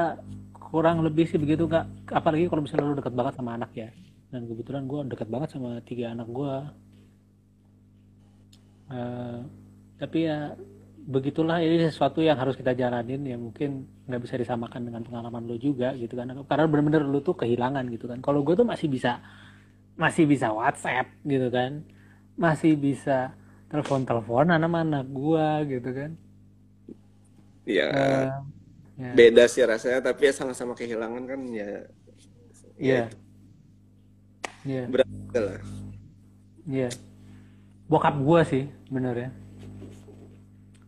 [0.66, 1.84] kurang lebih sih begitu kak.
[2.18, 3.88] Apalagi kalau misalnya lu dekat banget sama anak ya.
[4.32, 6.54] Dan kebetulan gue dekat banget sama tiga anak gue
[8.88, 9.38] Eh,
[10.00, 10.56] tapi ya
[11.08, 11.60] begitulah.
[11.64, 13.20] Ini sesuatu yang harus kita jalanin.
[13.24, 16.26] Ya mungkin nggak bisa disamakan dengan pengalaman lo juga gitu kan.
[16.48, 18.18] Karena bener-bener lu tuh kehilangan gitu kan.
[18.24, 19.20] Kalau gue tuh masih bisa
[19.98, 21.84] masih bisa WhatsApp gitu kan.
[22.38, 23.34] Masih bisa
[23.70, 26.10] telepon-teleponan sama anak gue gitu kan.
[27.66, 28.57] Ya Eh,
[28.98, 29.12] ya.
[29.18, 31.68] beda sih rasanya tapi ya sama-sama kehilangan kan ya
[32.78, 33.10] Iya.
[34.66, 34.82] Iya.
[34.92, 35.60] berat lah.
[36.68, 36.88] Iya.
[37.90, 39.28] Bokap gue sih, bener ya.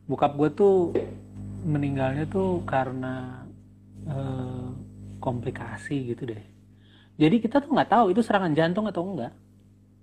[0.09, 0.75] Bokap gue tuh
[1.65, 3.45] meninggalnya tuh karena
[4.09, 4.67] eh,
[5.21, 6.43] komplikasi gitu deh.
[7.21, 9.33] Jadi kita tuh nggak tahu itu serangan jantung atau enggak.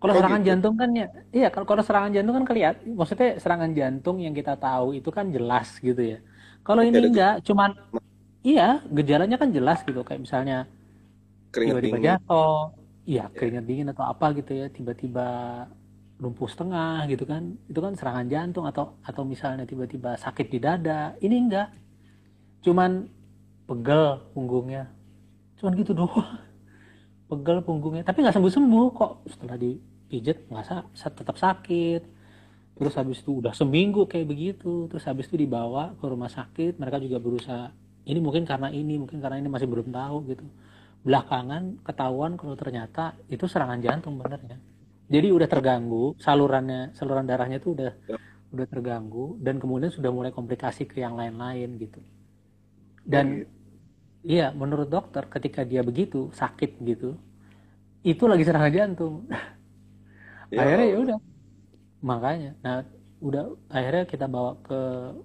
[0.02, 0.50] Kalau Oh, serangan gitu?
[0.54, 4.54] jantung kan ya, iya kalau kalau serangan jantung kan kelihatan, maksudnya serangan jantung yang kita
[4.60, 6.20] tahu itu kan jelas gitu ya.
[6.67, 7.71] Kalau ini enggak, cuman
[8.43, 10.67] iya gejalanya kan jelas gitu kayak misalnya
[11.47, 12.08] Keringat tiba-tiba dingin.
[12.12, 12.75] jatuh,
[13.08, 15.27] iya keringat dingin atau apa gitu ya, tiba-tiba
[16.19, 21.15] lumpuh setengah gitu kan, itu kan serangan jantung atau atau misalnya tiba-tiba sakit di dada,
[21.23, 21.71] ini enggak,
[22.67, 23.08] cuman
[23.63, 24.91] pegel punggungnya,
[25.62, 26.36] cuman gitu doang,
[27.32, 30.65] pegel punggungnya, tapi nggak sembuh-sembuh kok, setelah dipijat nggak
[31.15, 32.01] tetap sakit,
[32.78, 37.02] terus habis itu udah seminggu kayak begitu, terus habis itu dibawa ke rumah sakit, mereka
[37.02, 37.74] juga berusaha,
[38.08, 40.46] ini mungkin karena ini, mungkin karena ini masih belum tahu gitu
[41.08, 44.60] belakangan ketahuan kalau ternyata itu serangan jantung benernya.
[45.08, 48.20] Jadi udah terganggu salurannya, saluran darahnya itu udah Yap.
[48.52, 52.04] udah terganggu dan kemudian sudah mulai komplikasi ke yang lain-lain gitu.
[53.08, 53.52] Dan gitu.
[54.28, 57.16] iya menurut dokter ketika dia begitu sakit gitu,
[58.04, 59.16] itu lagi serangan jantung.
[60.48, 61.18] Ya akhirnya ya udah
[62.02, 62.54] makanya.
[62.62, 62.86] Nah
[63.18, 64.82] udah akhirnya kita bawa ke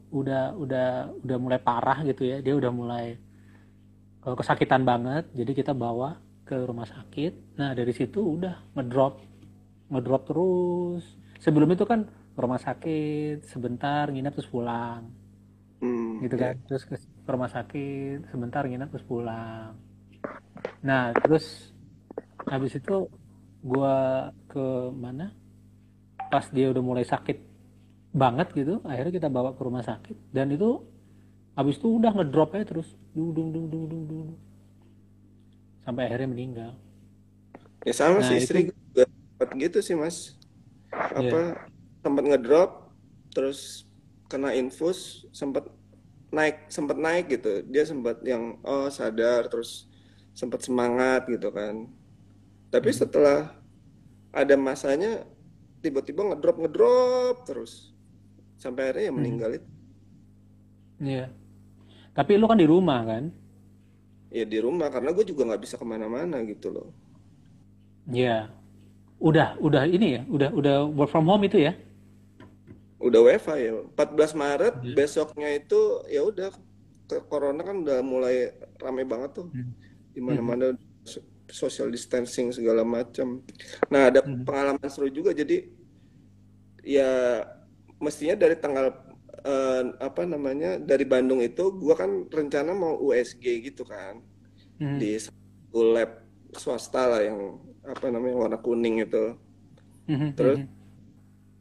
[0.08, 0.88] udah udah
[1.20, 2.40] udah mulai parah gitu ya.
[2.40, 3.16] Dia udah mulai
[4.24, 5.28] eh, kesakitan banget.
[5.36, 7.56] Jadi kita bawa ke rumah sakit.
[7.60, 9.20] Nah dari situ udah ngedrop
[9.92, 11.04] ngedrop terus.
[11.42, 15.10] Sebelum itu kan rumah sakit sebentar nginep terus pulang.
[15.82, 16.54] Hmm, gitu ya.
[16.54, 16.54] kan.
[16.70, 19.76] Terus ke ke rumah sakit sebentar nginep terus pulang.
[20.80, 21.74] Nah terus
[22.48, 23.06] habis itu
[23.62, 25.30] gua ke mana
[26.32, 27.38] pas dia udah mulai sakit
[28.22, 30.70] banget gitu akhirnya kita bawa ke rumah sakit dan itu
[31.58, 34.28] habis itu udah ngedrop aja terus dung dung dung dung dung dung
[35.84, 36.72] sampai akhirnya meninggal
[37.82, 40.38] Ya sama Nah, sih itu- istri gue juga sempat gitu sih mas.
[40.92, 41.40] Apa
[42.04, 42.70] sempat ngedrop,
[43.34, 43.88] terus
[44.30, 45.66] kena infus, sempat
[46.30, 47.66] naik, sempat naik gitu.
[47.66, 49.90] Dia sempat yang oh sadar, terus
[50.34, 51.90] sempat semangat gitu kan.
[52.72, 52.98] Tapi Hmm.
[53.02, 53.38] setelah
[54.32, 55.26] ada masanya
[55.82, 57.90] tiba-tiba ngedrop ngedrop terus
[58.56, 59.18] sampai akhirnya ya Hmm.
[59.18, 59.68] meninggal itu.
[61.02, 61.26] Iya.
[62.14, 63.34] Tapi lu kan di rumah kan?
[64.30, 66.88] Ya di rumah karena gue juga nggak bisa ke mana-mana gitu loh.
[68.06, 68.48] Iya.
[69.18, 71.74] Udah, udah ini ya, udah udah work from home itu ya?
[73.02, 73.72] Udah WFA ya.
[73.92, 74.94] 14 Maret Iya.
[74.94, 76.50] besoknya itu ya udah
[77.26, 79.46] corona kan udah mulai rame banget tuh.
[79.50, 79.74] Hmm.
[80.14, 80.91] Di mana-mana so-
[81.52, 83.44] social distancing segala macam.
[83.92, 84.42] Nah, ada Hmm.
[84.46, 85.68] pengalaman seru juga jadi
[86.82, 87.10] ya
[88.02, 88.86] mestinya dari tanggal
[89.42, 90.78] eh, apa namanya?
[90.78, 94.22] dari Bandung itu gua kan rencana mau USG gitu kan
[94.80, 94.98] Hmm.
[94.98, 95.18] di
[95.72, 96.10] lab
[96.52, 97.40] swasta lah yang
[97.86, 99.38] apa namanya warna kuning itu.
[100.10, 100.68] Mhm, Terus mhm.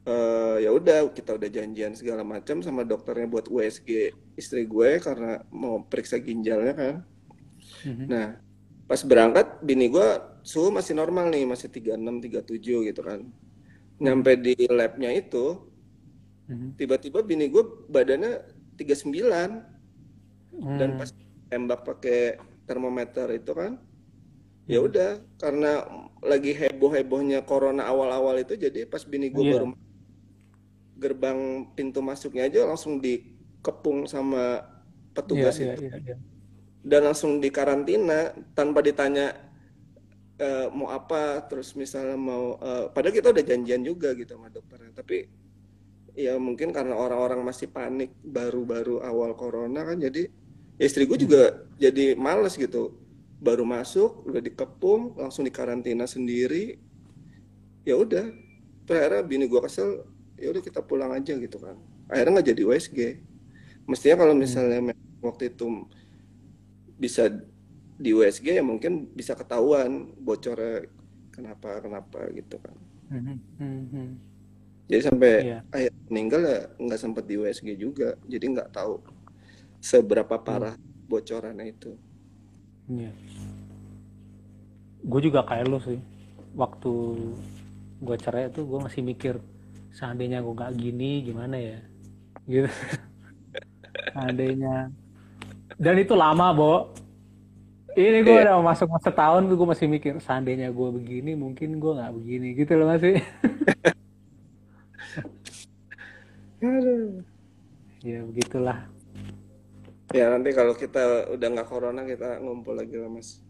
[0.02, 5.46] eh ya udah kita udah janjian segala macam sama dokternya buat USG istri gue karena
[5.54, 6.94] mau periksa ginjalnya kan.
[7.86, 8.06] Mhm.
[8.10, 8.26] Nah,
[8.92, 10.04] pas berangkat bini gue
[10.44, 13.24] suhu masih normal nih, masih 36 37 gitu kan.
[13.96, 15.64] Nyampe di labnya itu
[16.52, 16.76] Mhm.
[16.76, 18.44] tiba-tiba bini gue badannya
[18.76, 19.64] 39
[20.76, 21.00] dan Hmm.
[21.00, 21.08] pas
[21.48, 22.36] tembak pakai
[22.68, 23.80] termometer itu kan
[24.68, 25.88] ya udah karena
[26.20, 29.52] lagi heboh-hebohnya corona awal-awal itu jadi pas bini gue Iya.
[29.56, 29.66] baru
[31.00, 31.40] gerbang
[31.72, 34.60] pintu masuknya aja langsung dikepung sama
[35.16, 36.16] petugas Iya, itu iya, iya, iya.
[36.82, 39.30] Dan langsung dikarantina tanpa ditanya
[40.38, 44.90] eh, mau apa terus misalnya mau eh, padahal kita udah janjian juga gitu sama dokternya.
[44.90, 45.18] Tapi
[46.18, 50.28] ya mungkin karena orang-orang masih panik baru-baru awal corona kan jadi
[50.76, 52.98] ya istri gue juga jadi males gitu.
[53.42, 56.78] Baru masuk udah dikepung langsung dikarantina sendiri.
[57.82, 58.30] Ya udah
[58.86, 60.04] akhirnya bini gua kesel
[60.38, 61.78] ya udah kita pulang aja gitu kan.
[62.10, 62.98] Akhirnya nggak jadi USG
[63.86, 65.86] mestinya kalau misalnya memang waktu itu
[66.96, 67.28] bisa
[67.96, 70.88] di USG ya mungkin bisa ketahuan bocornya
[71.30, 72.76] kenapa kenapa gitu kan
[73.12, 74.06] Mhm, mhm.
[74.88, 75.58] jadi sampai Iya.
[75.68, 79.00] akhir meninggal ya nggak sempat di USG juga jadi nggak tahu
[79.78, 80.74] seberapa parah
[81.06, 81.92] bocorannya itu
[82.90, 83.14] Iya.
[85.02, 85.98] Gue juga kayak lu sih.
[86.52, 86.92] Waktu
[88.02, 89.38] gue cerai tuh gue masih mikir
[89.94, 91.78] seandainya gue nggak gini gimana ya,
[92.44, 92.66] gitu.
[94.14, 94.90] seandainya.
[95.78, 96.74] Dan itu lama, Bo.
[97.92, 98.56] Ini gue Iya.
[98.56, 102.72] udah masuk masa tahun gue masih mikir seandainya gue begini mungkin gue nggak begini gitu
[102.80, 103.20] loh masih.
[108.02, 108.86] Ya begitulah.
[110.12, 113.40] ya nanti kalau kita udah nggak corona kita ngumpul lagi lah mas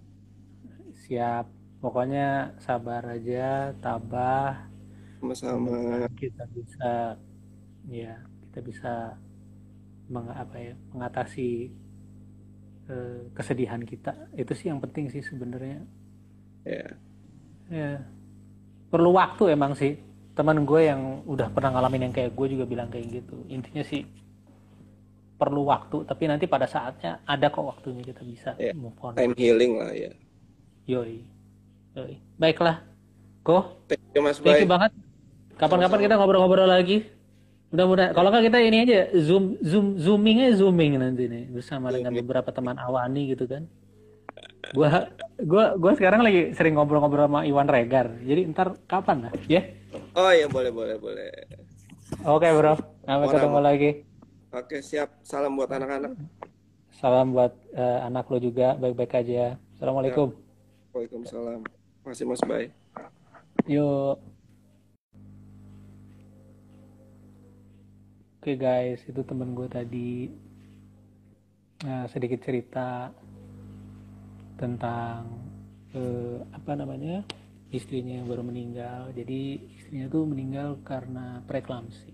[1.04, 1.50] Siap.
[1.82, 4.70] Pokoknya sabar aja, tabah.
[5.18, 7.14] sama-sama kita bisa
[7.86, 8.14] ya
[8.46, 8.92] kita bisa
[10.06, 11.70] meng, apa ya mengatasi
[12.90, 14.14] eh, kesedihan kita.
[14.34, 15.82] Itu sih yang penting sih sebenarnya.
[16.66, 16.86] Ya.
[17.70, 17.92] Ya.
[18.90, 19.98] Perlu waktu emang sih.
[20.32, 23.44] Teman gue yang udah pernah ngalamin yang kayak gue juga bilang kayak gitu.
[23.52, 24.08] Intinya sih
[25.42, 29.18] perlu waktu tapi nanti pada saatnya ada kok waktunya kita bisa Ya, move on.
[29.18, 30.14] Time healing lah ya.
[30.86, 31.26] Yoi.
[31.98, 32.14] Yoi.
[32.38, 32.80] Baiklah.
[33.42, 34.38] Kok thank you mas.
[34.38, 34.94] Thank you banget.
[35.58, 37.10] Kapan-kapan kita ngobrol-ngobrol lagi.
[37.72, 42.52] Mudah-mudahan kalau nggak kita ini aja zoom zoom zoomingnya zooming nanti nih bersama dengan beberapa
[42.52, 43.64] teman awani gitu kan.
[44.76, 45.08] Gua
[45.40, 48.12] gua gua sekarang lagi sering ngobrol-ngobrol sama Iwan Regar.
[48.20, 49.64] Jadi ntar kapan lah ya?
[50.16, 51.28] oh ya boleh boleh boleh
[52.28, 52.76] Oke bro,
[53.08, 53.90] sampai ketemu lagi.
[54.52, 56.12] oke siap salam buat anak-anak
[56.92, 59.56] Salam buat eh, anak lo juga, baik-baik aja.
[59.74, 60.36] Assalamualaikum.
[60.92, 61.64] Waalaikumsalam
[62.04, 62.68] masih mas Bay
[63.64, 64.20] Yuk.
[68.42, 70.26] Oke guys, itu temen gue tadi
[71.86, 73.14] eh, sedikit cerita
[74.58, 75.30] tentang
[75.94, 77.22] eh, apa namanya
[77.70, 79.14] istrinya yang baru meninggal.
[79.14, 82.10] Jadi istrinya tuh meninggal karena preeklamsi.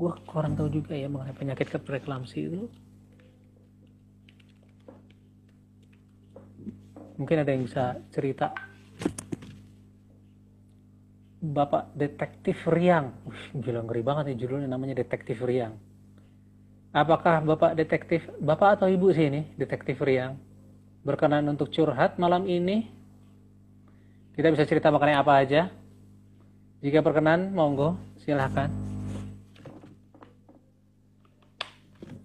[0.00, 2.64] Gue kurang tahu juga ya mengenai penyakit preeklamsi itu.
[7.20, 8.48] Mungkin ada yang bisa cerita
[11.46, 13.14] Bapak Detektif Riang.
[13.22, 15.78] Wih, gila ngeri banget ya judulnya namanya Detektif Riang.
[16.90, 20.40] Apakah Bapak Detektif, Bapak atau Ibu sih ini, Detektif Riang,
[21.06, 22.88] berkenan untuk curhat malam ini?
[24.34, 25.68] Kita bisa cerita mengenai apa aja?
[26.80, 28.68] Jika berkenan, monggo, silahkan.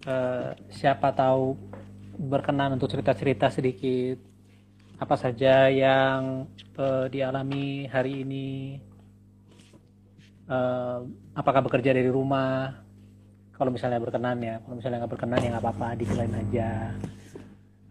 [0.02, 1.54] Eh, siapa tahu
[2.18, 4.18] berkenan untuk cerita-cerita sedikit
[4.98, 8.48] apa saja yang eh, dialami hari ini
[10.52, 10.98] eh,
[11.36, 12.84] apakah bekerja dari rumah?
[13.52, 16.70] Kalau misalnya berkenan ya kalau misalnya nggak berkenan ya nggak apa-apa decline aja.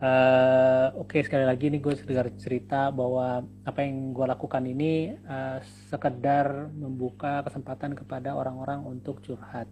[0.01, 5.57] Eh, oke sekali lagi ini gue dengar cerita bahwa apa yang gue lakukan ini eh,
[5.93, 9.69] sekedar membuka kesempatan kepada orang-orang untuk curhat.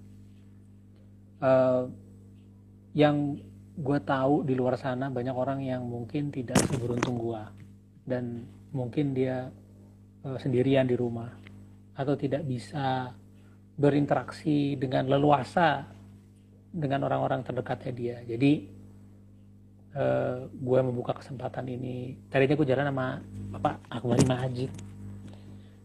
[1.42, 1.84] Eh,
[2.94, 3.42] yang
[3.80, 7.42] gue tahu di luar sana banyak orang yang mungkin tidak seberuntung gue.
[8.06, 9.50] Dan mungkin dia
[10.24, 11.49] eh, sendirian di rumah
[12.00, 13.12] atau tidak bisa
[13.76, 15.84] berinteraksi dengan leluasa
[16.72, 18.18] dengan orang-orang terdekatnya dia.
[18.24, 18.54] Jadi
[20.00, 22.16] eh, gue membuka kesempatan ini.
[22.32, 23.08] Tadinya gue jalan sama
[23.52, 24.72] Bapak Akbari Majid.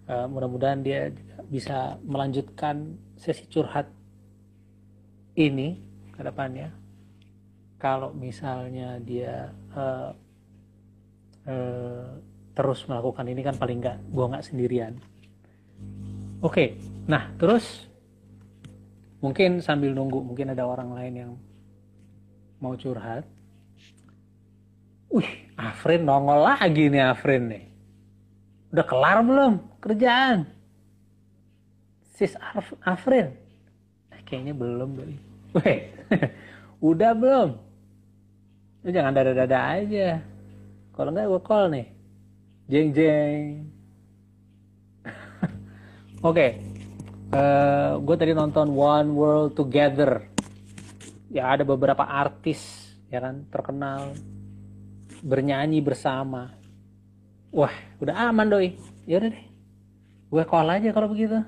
[0.07, 1.11] Eh, mudah-mudahan dia
[1.51, 3.91] bisa melanjutkan sesi curhat
[5.35, 5.75] ini
[6.15, 6.71] ke depannya.
[7.83, 10.11] Kalau misalnya dia eh,
[11.51, 12.07] eh,
[12.55, 14.95] terus melakukan ini kan paling nggak gue nggak sendirian.
[16.43, 16.77] Oke,
[17.07, 17.87] nah terus
[19.25, 21.33] mungkin sambil nunggu mungkin ada orang lain yang
[22.61, 23.25] mau curhat.
[25.13, 27.65] Wih, Afrin nongol lagi nih Afrin nih.
[28.75, 30.51] Udah kelar belum kerjaan?
[32.15, 33.35] Sis Arf- Afrin?
[34.11, 35.15] Eh, kayaknya belum doi.
[35.55, 35.79] Weh,
[36.91, 37.51] udah belum?
[38.85, 40.19] Lu jangan dada-dada aja.
[40.95, 41.87] Kalau enggak gue call nih.
[42.71, 43.74] Jeng jeng.
[46.25, 46.57] Oke,
[48.01, 50.25] gue tadi nonton One World Together.
[51.29, 52.65] Ya ada beberapa artis
[53.13, 54.17] ya kan terkenal
[55.21, 56.49] bernyanyi bersama.
[57.53, 58.73] Wah, udah aman doi.
[59.05, 59.45] Ya udah deh.
[60.33, 61.45] Gue call aja kalau begitu.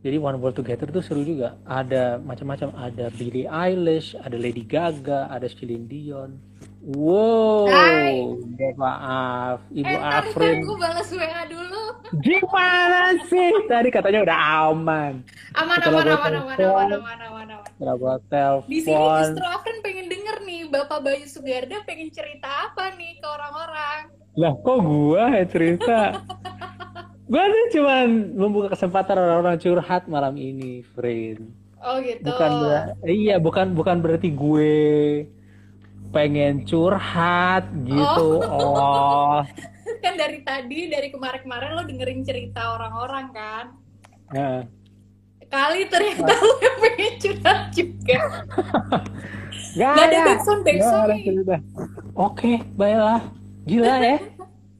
[0.00, 1.60] Jadi One World Together tuh seru juga.
[1.68, 2.72] Ada macam-macam.
[2.72, 6.40] Ada Billie Eilish, ada Lady Gaga, ada Celine Dion.
[6.80, 8.24] Wow, Hai.
[8.72, 10.64] Maaf, Ibu Eh, Afrin.
[10.64, 11.82] gue balas WA dulu.
[12.18, 13.52] Gimana sih?
[13.68, 15.20] Tadi katanya udah aman.
[15.52, 16.72] Aman, Setelah aman, aman, aman, telepon.
[16.72, 17.68] aman, aman, aman, aman.
[17.68, 18.14] Setelah gua
[18.64, 23.12] Di sini telepon, justru Afrin pengen denger nih, Bapak Bayu Sugarda pengen cerita apa nih
[23.14, 24.00] ke orang-orang.
[24.32, 25.98] lah kok gua ya cerita?
[27.26, 31.44] Gua tuh cuman membuka kesempatan orang-orang curhat malam ini, friend.
[31.78, 32.24] Oh gitu.
[32.24, 34.76] Bukan ber- iya, bukan bukan berarti gue
[36.10, 38.28] pengen curhat gitu.
[38.46, 39.42] Oh.
[40.04, 43.64] Kan dari tadi, dari kemarin-kemarin lo dengerin cerita orang-orang kan.
[44.32, 44.64] Nah.
[45.50, 48.18] Kali ternyata lo yang pengen curhat juga.
[49.78, 51.10] Gak Gak ada backsound, backsound.
[52.16, 53.22] Oke, baiklah.
[53.68, 54.16] Gila ya.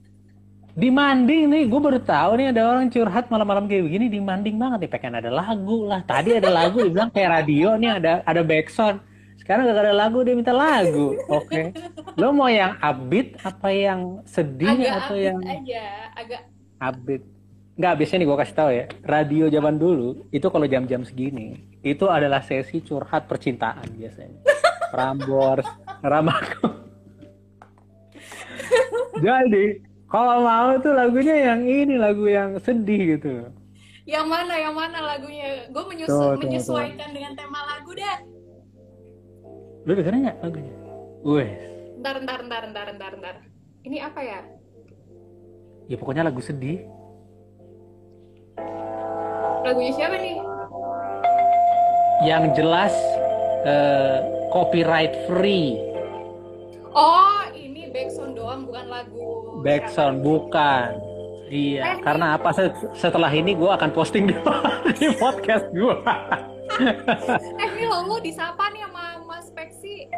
[0.80, 4.90] Demanding nih, gue baru tahu nih ada orang curhat malam-malam kayak begini demanding banget nih.
[4.90, 6.00] Pengen ada lagu lah.
[6.06, 9.09] Tadi ada lagu, dia bilang kayak radio nih ada ada backsound.
[9.50, 11.18] Sekarang gak ada lagu, dia minta lagu.
[11.26, 11.74] Oke.
[12.14, 15.84] Lo mau yang upbeat apa yang sedih Agak atau upbeat yang aja,
[16.14, 16.42] agak
[16.78, 17.22] upbeat?
[17.74, 18.84] Nggak, biasanya nih gue kasih tahu ya.
[19.02, 24.38] Radio zaman dulu, itu kalau jam-jam segini, itu adalah sesi curhat percintaan biasanya.
[24.94, 25.66] Prambors,
[25.98, 26.70] Ramaku.
[29.18, 29.64] Jadi,
[30.06, 33.50] kalau mau tuh lagunya yang ini, lagu yang sedih gitu.
[34.06, 38.18] yang mana yang mana lagunya gue menyesu- Tuh, tuh, menyesuaikan dengan tema lagu dah
[39.90, 40.74] Lu dengerin nggak lagunya?
[41.20, 41.50] Wes,
[41.98, 43.34] ntar ntar ntar ntar ntar ntar
[43.82, 44.38] ini apa ya
[45.84, 46.86] ya pokoknya lagu sedih.
[49.60, 50.38] lagunya siapa nih
[52.22, 52.94] Yang jelas
[53.62, 54.18] eh,
[54.48, 55.74] copyright free.
[56.88, 59.26] oh ini backsound doang bukan lagu
[59.60, 60.88] Backsound bukan.
[61.50, 62.54] Iya, Eh, karena apa?
[62.54, 64.34] Se- Setelah ini gue akan posting di,
[64.96, 65.94] di podcast gue.
[67.58, 69.09] eh ini lo lo disapa nih sama Mas
[69.60, 70.08] Peksi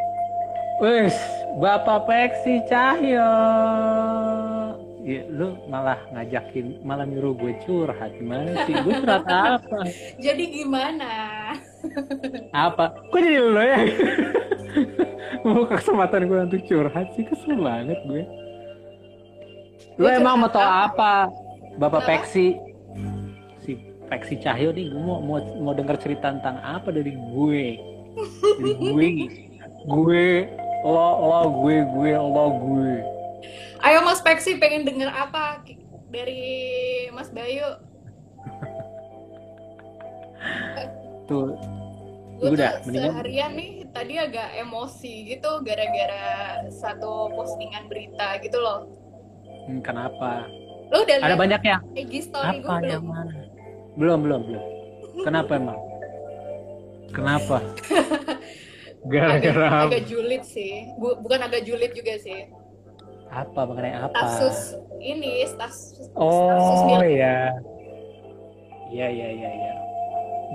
[0.79, 1.19] Wes,
[1.59, 3.35] Bapak Peksi Cahyo.
[5.03, 8.15] Ya, lu malah ngajakin, malah nyuruh gue curhat.
[8.23, 8.75] Gimana sih?
[8.87, 9.83] Gue curhat apa?
[10.31, 11.11] jadi gimana
[12.55, 12.95] Apa?
[13.11, 13.83] Kok jadi lu ya?
[15.43, 18.23] Membuka kesempatan gue untuk curhat sih, kesel banget gue.
[19.99, 20.87] Lu Gue emang mau tau apa?
[20.87, 21.13] apa?
[21.83, 22.11] Bapak Apa?
[22.15, 22.63] Peksi.
[23.67, 23.75] Si
[24.07, 27.91] Peksi Cahyo nih, gue mau, mau, mau denger cerita tentang apa dari gue.
[28.13, 29.09] Gue.
[29.83, 30.27] Gue,
[30.83, 32.95] lo, lo, gue, gue, lo, gue.
[33.81, 35.59] ayo Mas Peksi pengen denger apa
[36.07, 36.43] dari
[37.11, 37.67] Mas Bayu
[41.25, 41.55] Tuh,
[42.39, 46.25] gue Udah, mendingan- seharian nih tadi agak emosi gitu gara-gara
[46.69, 48.87] satu postingan berita gitu loh
[49.67, 50.47] hmm, kenapa?
[50.89, 53.33] lo udah Ada banyak yang IG story gue apa belum yang mana?
[53.93, 54.65] Belum, belum, belum.
[55.21, 55.77] Kenapa emang?
[57.13, 57.61] Kenapa?
[59.13, 62.47] Gara-gara agak, agak julid sih Bu- bukan agak julid juga sih
[63.33, 63.61] apa?
[63.65, 64.13] Mengenai apa?
[64.13, 67.51] status ini status Oh iya.
[68.93, 69.75] Iya, iya, iya, iya.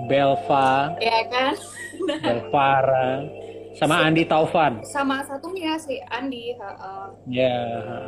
[0.06, 1.58] Belva, ya kan
[2.22, 3.26] Belvara,
[3.74, 4.78] sama Andi Taufan.
[4.86, 7.06] sama satunya si Andi heeh.
[7.26, 7.58] Ya.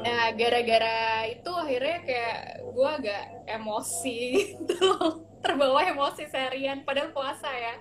[0.07, 4.19] nah gara-gara itu akhirnya kayak gue agak emosi
[4.63, 7.75] gitu terbawa emosi seharian padahal puasa ya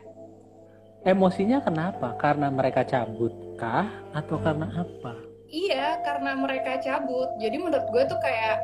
[1.04, 2.16] Emosinya kenapa?
[2.20, 3.88] Karena mereka cabut kah?
[4.12, 5.30] Atau karena apa?
[5.50, 8.62] iya karena mereka cabut jadi menurut gue tuh kayak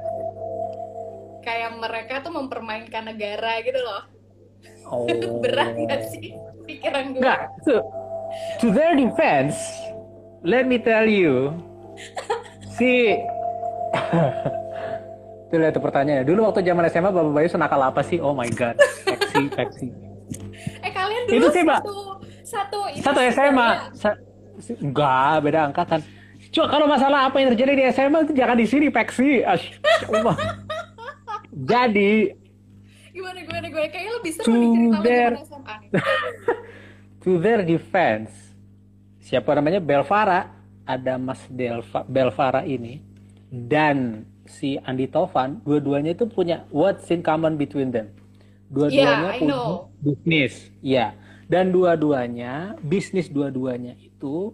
[1.42, 4.04] kayak mereka tuh mempermainkan negara gitu loh
[4.86, 5.10] Oh.
[5.42, 6.38] berat gak sih
[6.70, 7.50] pikiran gue Enggak.
[7.66, 7.82] To,
[8.62, 9.58] to their defense,
[10.46, 11.58] let me tell you,
[12.78, 13.18] si
[15.50, 16.26] Tuh lihat pertanyaannya.
[16.26, 18.18] Dulu waktu zaman SMA Bapak Bayu senakal apa sih?
[18.18, 18.78] Oh my god.
[19.06, 19.88] Peksi, peksi.
[20.82, 21.82] eh kalian Itu dulu sih, Mbak.
[22.46, 23.68] Satu ini Satu SMA.
[23.68, 23.80] ya.
[23.94, 24.20] Sa-
[24.78, 26.00] enggak, beda angkatan.
[26.48, 29.44] Cuma kalau masalah apa yang terjadi di SMA itu jangan di sini peksi.
[29.44, 30.36] Allah.
[31.66, 32.32] Jadi
[33.10, 34.72] gimana gimana gue kayaknya lebih seru To nih
[35.02, 35.90] their- SMA nih.
[37.18, 38.32] to their defense,
[39.20, 40.52] siapa namanya Belvara,
[40.84, 43.00] ada Mas Delva, Belvara ini
[43.50, 48.12] dan si Andi Taufan, dua-duanya itu punya what's in common between them.
[48.68, 49.58] Dua-duanya Yeah, punya
[50.04, 51.16] bisnis, ya.
[51.46, 54.54] Dan dua-duanya bisnis dua-duanya itu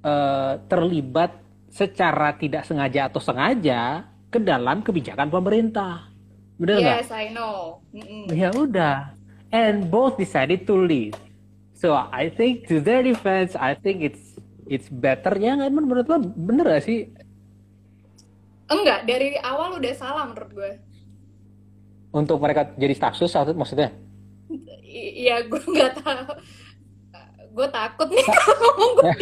[0.00, 1.36] eh, terlibat
[1.68, 6.08] secara tidak sengaja atau sengaja ke dalam kebijakan pemerintah.
[6.56, 6.98] Benar nggak?
[7.04, 8.32] yes I know Mm-mm.
[8.32, 9.12] Ya udah.
[9.52, 11.14] And both decided to leave.
[11.76, 14.36] So I think to their defense, I think it's
[14.66, 17.06] it's better ya nggak menurut lo bener gak sih?
[18.66, 20.72] enggak dari awal udah salah menurut gue
[22.10, 23.92] Untuk mereka jadi staff sus atau maksudnya?
[24.96, 26.32] Iya, gue nggak tahu.
[27.56, 29.12] gue takut nih kalau ngomong gue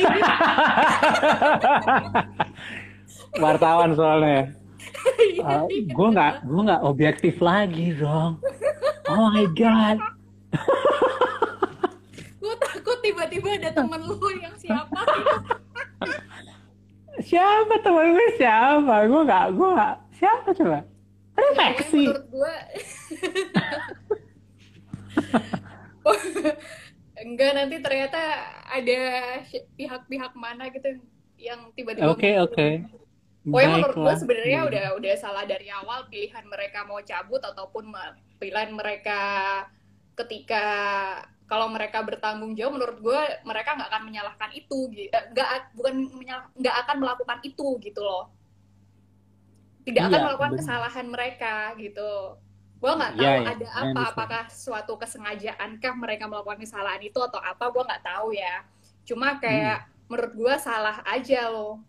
[3.43, 4.51] wartawan soalnya.
[5.23, 8.43] Iya, uh, gue nggak gue nggak objektif lagi dong
[9.09, 9.99] oh my god.
[12.43, 15.35] Gue takut tiba-tiba ada temen lu yang siapa gitu.
[17.23, 18.95] Siapa teman gue siapa?
[19.07, 19.95] Gue nggak gue nggak.
[20.19, 20.79] Siapa coba?
[21.35, 22.03] Refleksi.
[22.11, 22.55] menurut gue
[27.25, 28.21] enggak nanti ternyata
[28.67, 29.01] ada
[29.75, 30.99] pihak-pihak mana gitu
[31.39, 32.69] yang tiba-tiba oke oke
[33.45, 34.71] Pokoknya menurut gue sebenarnya Hmm.
[34.73, 37.93] udah udah salah dari awal pilihan mereka mau cabut ataupun
[38.41, 39.21] pilihan mereka
[40.17, 40.65] ketika
[41.45, 45.95] kalau mereka bertanggung jawab menurut gue mereka nggak akan menyalahkan itu gitu nggak bukan
[46.57, 48.33] nggak akan melakukan itu gitu loh
[49.85, 50.61] tidak akan Iya, melakukan benar.
[50.65, 52.11] kesalahan mereka gitu
[52.81, 57.17] gue nggak Iya, tahu iya, ada I apa apakah suatu kesengajaankah mereka melakukan kesalahan itu
[57.19, 58.55] atau apa gue nggak tahu ya.
[59.09, 59.79] Cuma kayak
[60.11, 61.81] menurut gue salah aja loh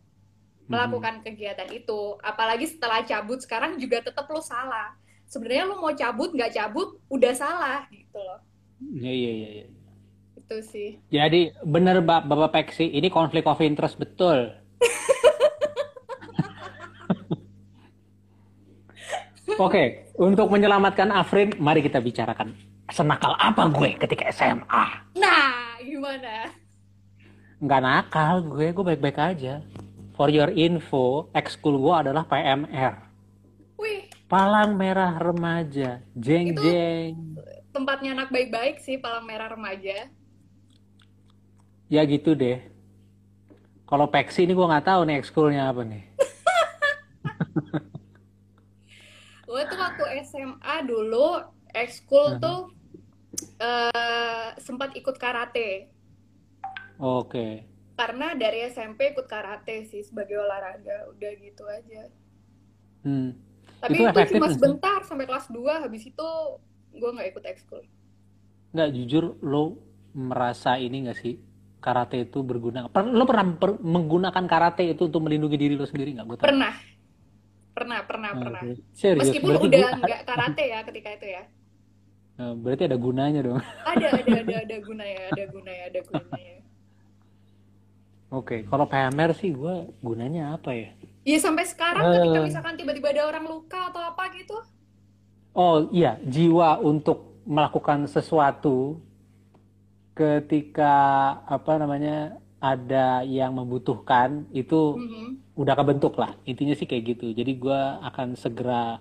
[0.65, 2.17] melakukan kegiatan itu.
[2.23, 4.95] Apalagi setelah cabut sekarang juga tetap lo salah.
[5.27, 8.39] Sebenarnya lo mau cabut nggak cabut udah salah gitu loh.
[8.81, 9.49] Iya iya iya.
[9.61, 9.65] iya.
[10.35, 10.89] itu sih.
[11.09, 14.53] Jadi bener Ba- Bapak Peksi, ini konflik of interest betul.
[19.55, 22.51] Oke, untuk menyelamatkan Afrin, mari kita bicarakan
[22.87, 24.85] senakal apa gue ketika SMA.
[25.15, 26.51] nah gimana
[27.57, 29.63] Nggak nakal gue, gue baik-baik aja.
[30.13, 32.93] For your info, ekskul gue adalah PMR.
[33.75, 37.15] wih Palang Merah Remaja, jeng Itu- jeng.
[37.71, 40.07] tempatnya anak baik-baik sih palang merah remaja
[41.85, 42.63] Ya gitu deh.
[43.83, 46.03] Kalau Peksi ini gue nggak tahu nih ekskulnya apa nih.
[49.55, 51.27] gue tuh waktu SMA dulu
[51.71, 52.59] ekskul tuh
[53.63, 55.69] eh, sempat ikut karate
[56.99, 57.63] Oke.
[57.95, 62.03] karena dari SMP ikut karate sih sebagai olahraga udah gitu aja
[63.05, 63.37] Hmm.
[63.83, 64.55] tapi Itu itu, cuma nggak sih?
[64.55, 66.27] sebentar sampai kelas 2 habis itu
[66.91, 67.83] gue nggak ikut ekskul
[68.75, 69.63] Nggak jujur lo
[70.13, 71.33] merasa ini nggak sih
[71.79, 72.89] karate itu berguna?
[72.89, 76.27] Per- lo pernah per- menggunakan karate itu untuk melindungi diri lo sendiri nggak?
[76.27, 76.73] Gue pernah
[77.75, 78.61] pernah pernah Ah, pernah.
[78.91, 79.19] Serius?
[79.21, 81.43] meskipun berarti udah nggak karate ya ketika itu ya
[82.35, 83.59] Eh, berarti ada gunanya dong.
[83.85, 86.55] ada ada ada ada guna ya ada guna ya ada gunanya
[88.27, 90.91] Oke, kalau PMR sih gue gunanya apa ya?
[91.23, 92.43] Iya sampai sekarang ketika Eh.
[92.43, 94.57] misalkan tiba-tiba ada orang luka atau apa gitu
[95.53, 98.99] Oh iya, jiwa untuk melakukan sesuatu
[100.11, 100.93] ketika
[101.45, 102.35] apa namanya
[102.65, 105.53] ada yang membutuhkan itu Mhm.
[105.53, 106.33] udah kebentuk lah.
[106.43, 107.29] Intinya sih kayak gitu.
[107.31, 108.97] Jadi gue akan segera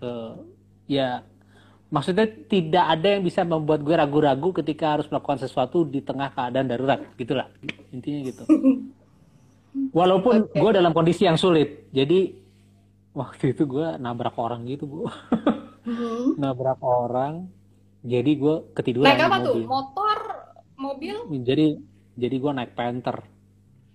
[0.00, 0.32] eh,
[0.88, 1.20] ya
[1.88, 6.66] maksudnya tidak ada yang bisa membuat gue ragu-ragu ketika harus melakukan sesuatu di tengah keadaan
[6.66, 6.98] darurat.
[7.14, 7.46] Gitulah.
[7.90, 8.42] Intinya gitu.
[9.98, 10.56] Walaupun Oke.
[10.56, 11.86] gue dalam kondisi yang sulit.
[11.92, 12.34] Jadi
[13.12, 14.98] waktu itu gue nabrak orang gitu bu.
[16.42, 17.46] Nabrak orang.
[18.00, 19.54] Jadi gue ketiduran naik apa tuh?
[19.54, 19.66] mobil.
[19.68, 20.18] Motor?
[20.74, 21.16] Mobil?
[21.44, 21.66] Jadi
[22.20, 23.24] jadi gue naik Panther.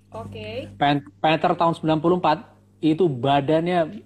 [0.10, 0.72] Oke.
[0.76, 2.50] Pan- Panther tahun 94
[2.82, 4.02] itu badannya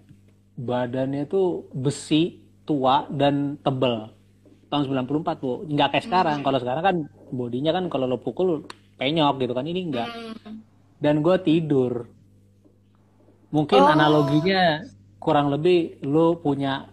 [0.53, 4.11] badannya tuh besi tua dan tebel.
[4.67, 5.65] Tahun 94 bu.
[5.65, 6.37] Nggak kayak sekarang.
[6.41, 6.95] Kalau sekarang kan
[7.29, 8.67] bodinya kan kalau lo pukul
[8.97, 9.63] penyok gitu kan.
[9.63, 10.59] Ini enggak Hmm.
[10.99, 12.05] dan gue tidur.
[13.49, 13.89] Mungkin Oh.
[13.89, 14.85] analoginya
[15.17, 16.85] kurang lebih lo punya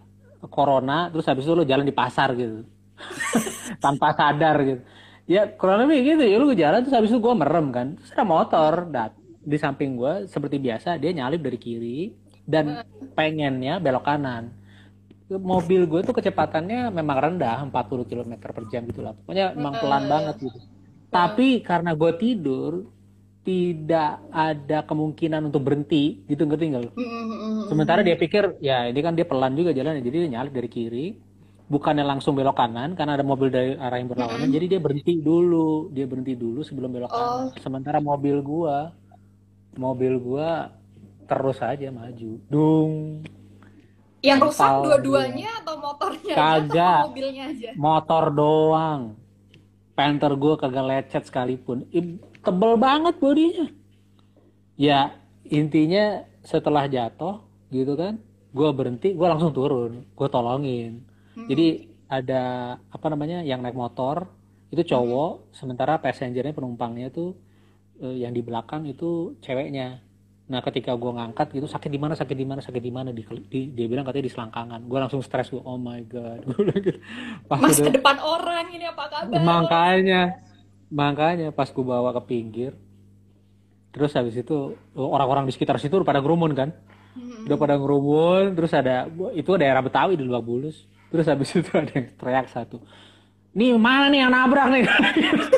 [0.47, 2.65] corona terus habis itu lo jalan di pasar gitu.
[3.83, 4.81] Tanpa sadar gitu
[5.27, 6.23] ya kurang lebih gitu.
[6.23, 7.99] Ya lu jalan terus habis itu gue merem kan.
[7.99, 9.11] Terus ada motor dat
[9.47, 11.99] di samping gue seperti biasa dia nyalip dari kiri
[12.47, 12.81] dan
[13.13, 14.55] pengennya belok kanan.
[15.27, 19.11] Mobil gue tuh kecepatannya memang rendah 40 km per jam gitu lah.
[19.11, 20.59] Pokoknya emang pelan banget gitu.
[21.11, 22.87] Tapi karena gue tidur
[23.43, 26.23] tidak ada kemungkinan untuk berhenti.
[26.23, 26.95] Gitu ngerti nggak.
[27.67, 31.07] Sementara dia pikir ya ini kan dia pelan juga jalannya, jadi dia nyalip dari kiri,
[31.67, 35.91] bukannya langsung belok kanan karena ada mobil dari arah yang berlawanan, jadi dia berhenti dulu,
[35.91, 37.51] dia berhenti dulu sebelum belok kanan.
[37.59, 38.95] Sementara mobil gua,
[39.75, 40.71] mobil gua
[41.27, 43.19] terus aja maju, dung,
[44.23, 46.99] yang rusak dua-duanya atau motornya Kagak.
[47.03, 49.01] atau mobilnya aja motor doang.
[49.97, 51.83] Panther gua kagak lecet sekalipun,
[52.45, 53.67] tebel banget bodinya.
[54.77, 57.41] Ya intinya setelah jatuh
[57.73, 58.21] gitu kan,
[58.53, 61.01] gua berhenti, gua langsung turun, gua tolongin.
[61.45, 61.67] Jadi
[62.09, 62.43] ada
[62.89, 64.25] apa namanya yang naik motor
[64.73, 67.37] itu cowok, sementara passengernya penumpangnya tuh
[68.01, 70.01] eh, yang di belakang itu ceweknya.
[70.47, 73.21] Nah ketika gua ngangkat gitu sakit di mana sakit di mana sakit di mana di,
[73.51, 74.79] di- dia bilang katanya di selangkangan.
[74.87, 76.41] Gua langsung stres gua oh my god.
[76.57, 76.99] Bilang gitu.
[77.51, 80.21] Mas ke depan orang ini apa kabar makanya
[80.87, 82.71] makanya pas gue bawa ke pinggir
[83.91, 86.71] terus habis itu orang-orang di sekitar situ udah pada ngerumun kan
[87.17, 87.49] Hmm.
[87.49, 91.91] udah pada ngerumun terus ada itu daerah Betawi di Lebak Bulus terus habis itu ada
[91.91, 92.83] yang teriak satu
[93.57, 94.83] nih mana nih yang nabrak nih?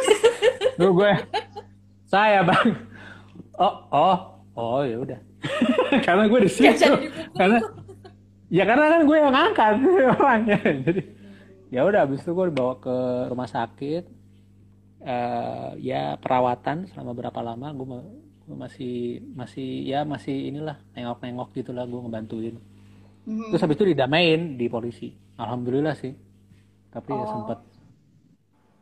[0.79, 1.11] Terus gue
[2.07, 2.71] saya bang.
[3.59, 4.17] Oh oh
[4.55, 5.19] oh ya udah.
[6.07, 6.87] Karena gue di situ.
[7.35, 7.59] Karena
[8.47, 9.73] ya karena kan gue yang ngangkat
[10.15, 10.57] orangnya.
[10.63, 11.01] Jadi
[11.69, 12.95] ya udah habis itu gue dibawa ke
[13.27, 14.03] rumah sakit.
[15.03, 17.99] Eh ya perawatan selama berapa lama gue,
[18.47, 18.95] gue masih
[19.35, 22.55] masih ya masih inilah nengok-nengok gitulah gue ngebantuin
[23.29, 23.53] Hmm.
[23.53, 26.17] terus habis itu didamain di polisi alhamdulillah sih
[26.89, 27.29] tapi ya Oh.
[27.29, 27.59] sempet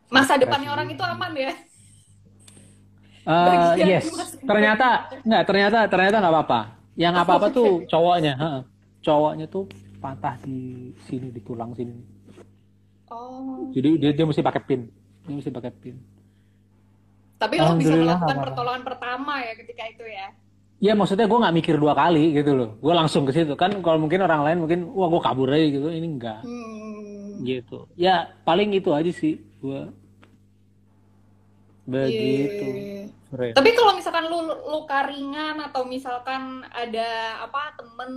[0.07, 1.51] Masa depannya orang itu aman ya?
[3.27, 6.61] Bagian yes, mas- ternyata nggak ternyata ternyata nggak apa-apa.
[6.95, 8.33] Yang nggak apa-apa tuh cowoknya,
[9.03, 9.67] cowoknya tuh
[9.99, 11.91] patah di sini di tulang sini.
[13.11, 13.67] Oh.
[13.75, 14.87] Jadi dia dia mesti pakai pin,
[15.27, 15.99] dia mesti pakai pin.
[17.35, 20.31] Tapi lo bisa melakukan pertolongan pertama ya ketika itu ya.
[20.77, 23.73] Ya maksudnya gue nggak mikir dua kali gitu loh, gue langsung ke situ kan.
[23.81, 27.41] Kalau mungkin orang lain mungkin wah gue kabur aja gitu, ini enggak Hmm.
[27.41, 27.89] gitu.
[27.97, 29.81] Ya paling itu aja sih gue.
[31.87, 32.65] Begitu.
[32.67, 33.03] Iya.
[33.27, 33.53] Keren.
[33.59, 34.39] Tapi kalau misalkan lu
[34.71, 38.11] luka ringan atau misalkan ada apa temen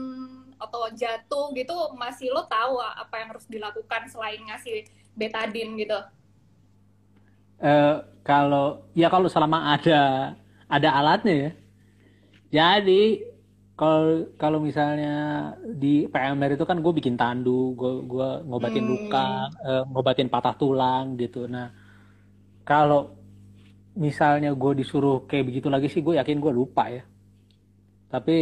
[0.54, 4.86] atau jatuh gitu, masih lo tahu apa yang harus dilakukan selain ngasih
[5.16, 5.98] betadine gitu?
[7.58, 10.32] Eh, kalau ya kalau selama ada
[10.70, 11.50] ada alatnya ya.
[12.56, 12.92] Jadi
[13.78, 14.04] kalau
[14.42, 15.08] kalau misalnya
[15.82, 18.90] di PMR itu kan gue bikin tandu, gue gua ngobatin Hmm.
[18.92, 19.18] luka,
[19.66, 21.38] eh, ngobatin patah tulang gitu.
[21.54, 21.66] Nah
[22.70, 23.00] kalau
[24.04, 27.02] misalnya gue disuruh kayak begitu lagi sih, gue yakin gue lupa ya.
[28.10, 28.36] Tapi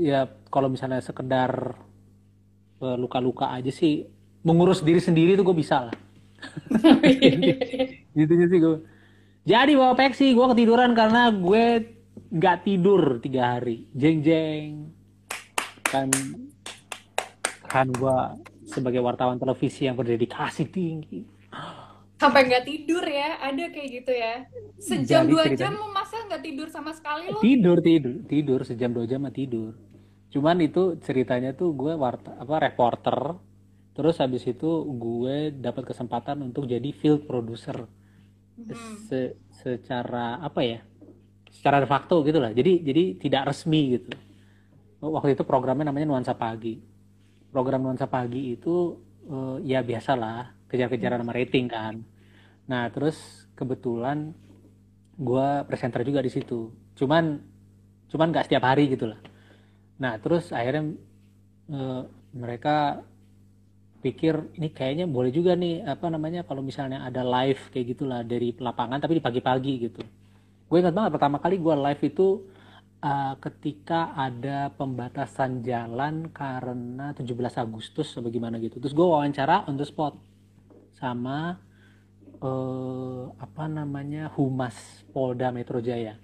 [0.00, 1.52] ya kalau misalnya sekedar
[2.82, 4.04] eh, luka-luka aja sih,
[4.46, 5.94] mengurus diri sendiri tuh gue bisa lah.
[8.18, 8.76] gitu sih gue
[9.46, 11.64] jadi bawa peksi gue ketiduran karena gue
[12.28, 13.86] nggak tidur tiga hari.
[13.92, 14.90] Jeng jeng
[15.82, 16.10] kan
[17.62, 18.18] kan gue
[18.66, 21.22] sebagai wartawan televisi yang berdedikasi tinggi.
[22.16, 24.34] Sampai nggak tidur ya, ada kayak gitu ya.
[24.80, 27.38] Sejam Jadi dua ceritanya- jam lo masa nggak tidur sama sekali lo?
[27.38, 28.60] tidur tidur tidur.
[28.64, 29.76] Sejam dua jam mah tidur.
[30.32, 33.36] Cuman itu ceritanya tuh gue warta apa reporter.
[33.92, 37.84] Terus habis itu gue dapat kesempatan untuk jadi field producer.
[38.56, 38.72] Hmm.
[39.04, 40.80] se- secara apa ya
[41.56, 42.52] secara de facto gitu lah.
[42.52, 44.12] Jadi jadi tidak resmi gitu.
[45.00, 46.76] Waktu itu programnya namanya nuansa pagi.
[47.48, 48.96] Program nuansa pagi itu
[49.28, 51.94] eh, ya biasalah kejar-kejaran sama rating kan.
[52.68, 53.16] Nah terus
[53.56, 54.36] kebetulan
[55.16, 56.68] gua presenter juga di situ.
[56.92, 57.40] Cuman
[58.12, 59.20] cuman nggak setiap hari gitu lah.
[59.96, 60.92] Nah terus akhirnya
[61.72, 62.02] eh,
[62.36, 63.00] mereka
[64.04, 68.54] pikir ini kayaknya boleh juga nih apa namanya kalau misalnya ada live kayak gitulah dari
[68.54, 70.02] lapangan tapi di pagi-pagi gitu
[70.66, 72.28] gue ingat banget pertama kali gue live itu
[73.02, 78.82] uh, ketika ada pembatasan jalan karena 17 Agustus atau gimana gitu.
[78.82, 80.18] Terus gue wawancara on the spot
[80.96, 81.60] sama
[82.40, 86.16] eh, apa namanya humas Polda Metro Jaya.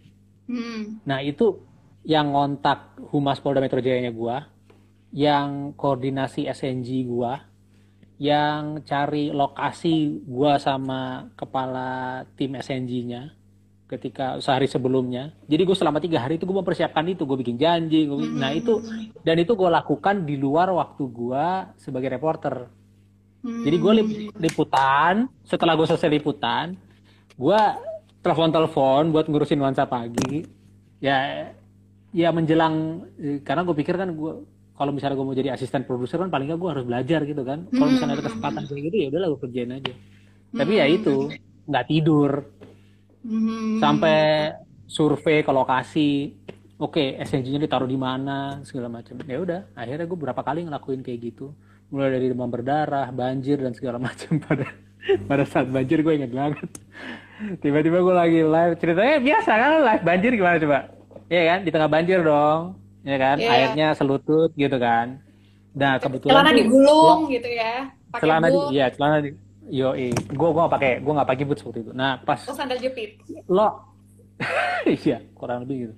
[0.49, 1.01] Hmm.
[1.07, 1.61] Nah itu
[2.03, 4.51] yang ngontak Humas Polda Metro Jaya-nya gua,
[5.15, 7.47] yang koordinasi SNG gua,
[8.19, 13.42] yang cari lokasi gua sama kepala tim SNG-nya
[13.93, 15.37] ketika sehari sebelumnya.
[15.45, 18.09] Jadi gue selama tiga hari itu gue mempersiapkan itu, gue bikin janji.
[18.09, 18.81] gua bikin- Nah itu
[19.21, 22.73] dan itu gue lakukan di luar waktu gua sebagai reporter.
[23.43, 23.63] Hmm.
[23.67, 23.93] Jadi gue
[24.39, 26.73] liputan, setelah gue selesai liputan,
[27.37, 27.61] gue
[28.23, 30.47] telepon-telepon buat ngurusin nuansa pagi.
[31.03, 31.51] Ya,
[32.15, 34.33] ya menjelang eh, karena gue pikir kan gue
[34.73, 37.67] kalau misalnya gue mau jadi asisten produser kan paling nggak gue harus belajar gitu kan.
[37.69, 39.93] Kalau misalnya ada kesempatan kayak gitu ya udahlah gue kerjain aja.
[40.55, 41.17] Tapi ya itu
[41.67, 42.31] nggak tidur
[43.23, 43.79] Hmm.
[43.79, 44.51] sampai
[44.91, 46.35] survei ke lokasi.
[46.83, 49.15] Oke, SNG-nya ditaruh di mana segala macam.
[49.23, 51.55] Ya udah, akhirnya gue berapa kali ngelakuin kayak gitu.
[51.95, 54.67] Mulai dari demam berdarah, banjir dan segala macam pada
[55.31, 56.67] pada saat banjir gue inget banget.
[57.63, 60.79] Tiba-tiba gue lagi live ceritanya biasa kan live banjir gimana coba?
[61.31, 62.61] Iya kan, di tengah banjir dong,
[63.07, 63.49] ya kan, Iya.
[63.51, 65.23] airnya selutut gitu kan.
[65.73, 69.31] Nah kebetulan celana digulung gitu ya, pakai celana di, iya celana di,
[69.73, 71.93] yo gue gue nggak pakai gue nggak pakai boots waktu itu.
[71.97, 73.17] Nah pas oh sandal jepit.
[73.49, 73.97] lo
[74.85, 75.95] iya kurang lebih gitu.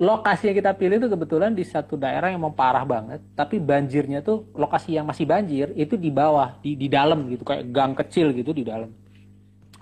[0.00, 4.22] Lokasi yang kita pilih itu kebetulan di satu daerah yang mau parah banget tapi banjirnya
[4.22, 8.30] tuh lokasi yang masih banjir itu di bawah di di dalam gitu kayak gang kecil
[8.30, 8.94] gitu di dalam.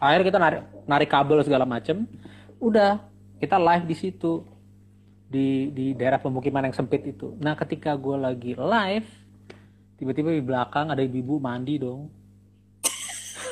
[0.01, 2.09] Akhirnya kita narik narik kabel segala macem.
[2.57, 2.97] Udah
[3.37, 4.41] kita live di situ
[5.29, 7.37] di di daerah pemukiman yang sempit itu.
[7.45, 9.09] Nah ketika gue lagi live
[10.01, 12.18] tiba-tiba di belakang ada ibu-ibu mandi dong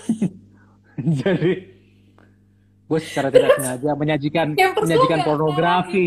[1.25, 1.53] jadi
[2.87, 6.05] gue secara tidak sengaja menyajikan menyajikan pornografi.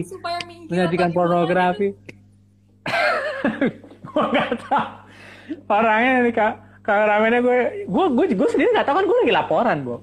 [0.72, 1.88] menyajikan gimana pornografi.
[4.10, 4.88] Gue nggak tahu.
[5.70, 6.54] Orangnya nih kak.
[6.82, 8.96] Kameramennya gue gue gue gue sendiri nggak tahu.
[8.98, 9.96] Kan gue lagi laporan bu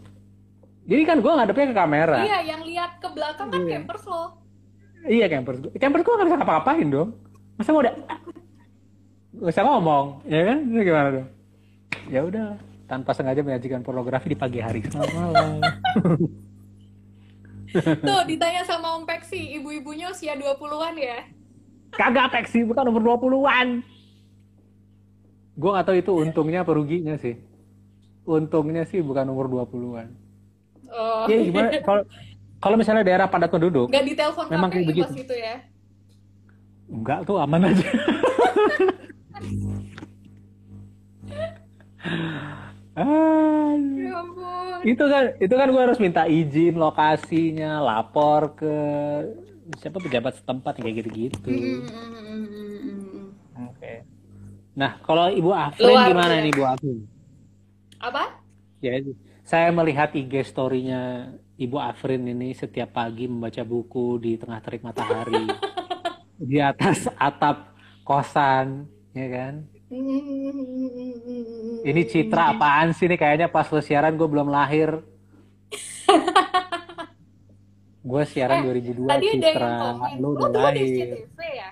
[0.86, 2.16] jadi kan gue ngadepnya ke kamera.
[2.22, 2.30] Gitu.
[2.30, 3.70] Iya, yang lihat ke belakang kan Iya.
[3.74, 4.24] campers lo.
[5.06, 7.10] iya campers gue campers gue nggak bisa ngapa-ngapain dong.
[7.58, 7.94] Masa mau udah
[9.34, 10.06] nggak bisa ngomong.
[10.26, 10.58] Ya kan?
[10.70, 11.28] Itu gimana dong?
[12.06, 12.46] Ya udah
[12.86, 15.50] tanpa sengaja menyajikan pornografi di pagi hari selamat malam
[17.76, 21.18] Tuh, ditanya sama Om Peksi, ibu-ibunya usia 20-an ya.
[21.92, 23.82] kagak peksi bukan nomor 20-an
[25.52, 27.36] gue nggak tahu itu untungnya apa ruginya sih
[28.22, 30.08] untungnya sih bukan umur 20-an
[30.86, 31.26] Oh.
[31.26, 32.02] ya gimana kalau
[32.56, 35.02] kalau misalnya daerah padat penduduk Nggak ditelepon Memang kayak begitu.
[35.04, 35.54] pas itu ya.
[36.86, 37.88] enggak tuh aman aja
[42.96, 44.00] Aduh.
[44.00, 44.78] Ya ampun.
[44.86, 48.74] itu kan itu kan gue harus minta izin lokasinya lapor ke
[49.76, 53.34] siapa pejabat setempat kayak gitu-gitu Mm-mm.
[53.58, 53.92] oke
[54.72, 56.98] nah kalau ibu Afrin Luar gimana nih ibu Afrin
[57.98, 58.24] Apa?
[58.78, 59.00] ya
[59.42, 65.46] saya melihat IG story-nya ibu Afrin ini setiap pagi membaca buku di tengah terik matahari
[66.50, 67.74] di atas atap
[68.06, 69.54] kosan ya kan
[71.82, 73.14] ini citra apaan sih nih?
[73.14, 74.98] Kayaknya pas lu siaran gue belum lahir.
[78.02, 79.70] Gue siaran 2002 Eh, Tadi ada yang citra
[80.18, 81.08] lo udah dulu di lahir.
[81.38, 81.68] Ya?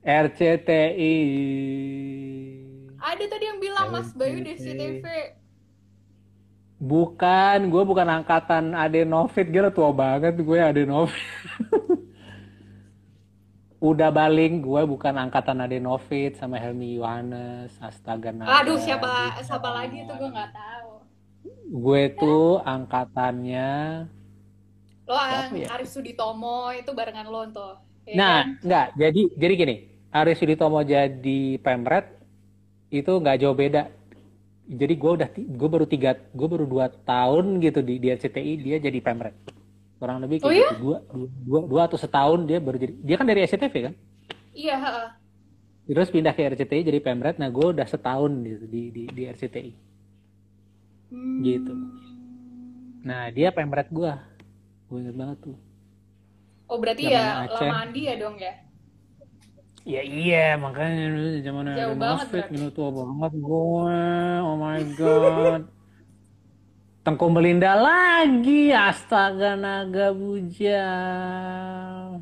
[0.00, 1.16] RCTI
[2.96, 5.04] Ada tadi yang bilang Mas Bayu di SCTV.
[6.80, 11.12] bukan gue bukan angkatan Adenovit gila tua banget gue Adenovit
[13.80, 19.10] udah baling gue bukan angkatan Adenovit sama Helmi Yohanes astaga naga Aduh, siapa
[19.40, 20.90] siapa lagi tuh gue nggak tahu.
[21.70, 23.68] gue tuh angkatannya
[25.08, 25.66] Lo yang ya?
[25.74, 27.72] Arif Suditomo itu barengan lo tuh.
[28.06, 28.46] ya Nah, kan?
[28.62, 28.86] enggak.
[28.94, 29.74] Jadi jadi gini,
[30.10, 32.06] Aris Suditomo jadi pemret
[32.90, 33.82] itu nggak jauh beda.
[34.70, 38.76] Jadi gue udah gue baru tiga gue baru dua tahun gitu di di RCTI dia
[38.78, 39.34] jadi pemret.
[40.00, 40.68] Kurang lebih kayak Oh iya?
[40.72, 40.80] gitu.
[40.80, 42.94] Dua, dua, dua, dua atau setahun dia baru jadi.
[43.04, 43.94] Dia kan dari SCTV kan.
[44.56, 44.76] Iya.
[45.84, 47.36] Terus pindah ke RCTI jadi pemret.
[47.36, 49.72] Nah gue udah setahun gitu di di, di RCTI.
[51.12, 51.38] Hmm.
[51.44, 51.72] Gitu.
[53.04, 54.12] Nah dia pemret gue.
[54.88, 55.56] Gue inget banget tuh.
[56.70, 57.66] Oh, berarti Zaman ya Aceh.
[57.66, 58.52] lamaan dia dong ya?
[59.88, 61.08] Ya iya makanya
[61.40, 63.96] zaman Jauh ada banget gitu tua banget gue
[64.44, 65.64] oh my god
[67.00, 72.20] Tengku Melinda lagi astaga naga bujang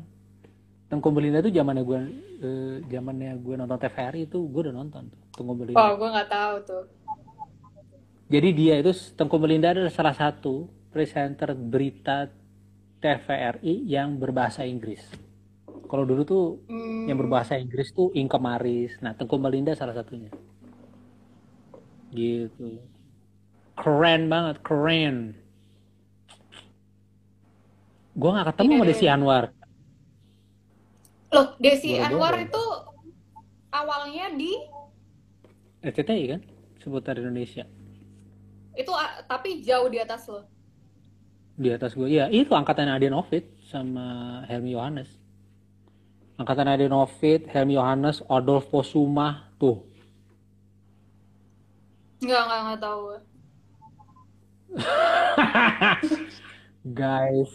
[0.87, 1.99] Tengku Melinda tuh zamannya gue
[2.39, 6.29] eh, zamannya gue nonton TVRI itu gue udah nonton tuh Tengku Melinda Oh, gue nggak
[6.29, 6.83] tahu tuh.
[8.31, 12.31] jadi dia itu Tengku Melinda adalah salah satu presenter berita
[12.99, 15.03] TVRI yang berbahasa Inggris
[15.85, 17.09] kalau dulu tuh Hmm.
[17.09, 18.93] yang berbahasa Inggris tuh Inka Maris.
[19.01, 20.29] Nah, Tengku Melinda salah satunya.
[22.13, 22.77] Gitu.
[23.79, 25.15] Keren banget, keren.
[28.19, 28.89] Gua nggak ketemu Iya, sama iya.
[28.91, 29.43] Desi Anwar.
[31.31, 32.07] Loh, Desi Boro-boro.
[32.09, 32.63] Anwar itu
[33.71, 34.51] awalnya di
[35.79, 36.41] RCTI kan?
[36.79, 37.63] Seputar Indonesia.
[38.73, 40.47] itu ah, tapi jauh di atas lo.
[41.59, 42.07] Di atas gue.
[42.07, 45.11] Ya, itu angkatan Adenovit sama Helmi Yohanes.
[46.39, 49.51] Angkatan Adenovit, Helmi Yohanes, Adolf Posuma.
[49.59, 49.83] Tuh.
[52.23, 53.03] Nggak, nggak, nggak tahu.
[56.99, 57.51] guys,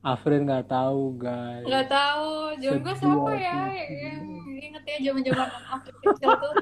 [0.00, 1.66] Afrin nggak tahu, guys.
[1.66, 2.30] Nggak tahu.
[2.62, 4.24] Jaman gue siapa ya yang
[4.56, 6.54] inget ya zaman-zaman Afrik kecil tuh.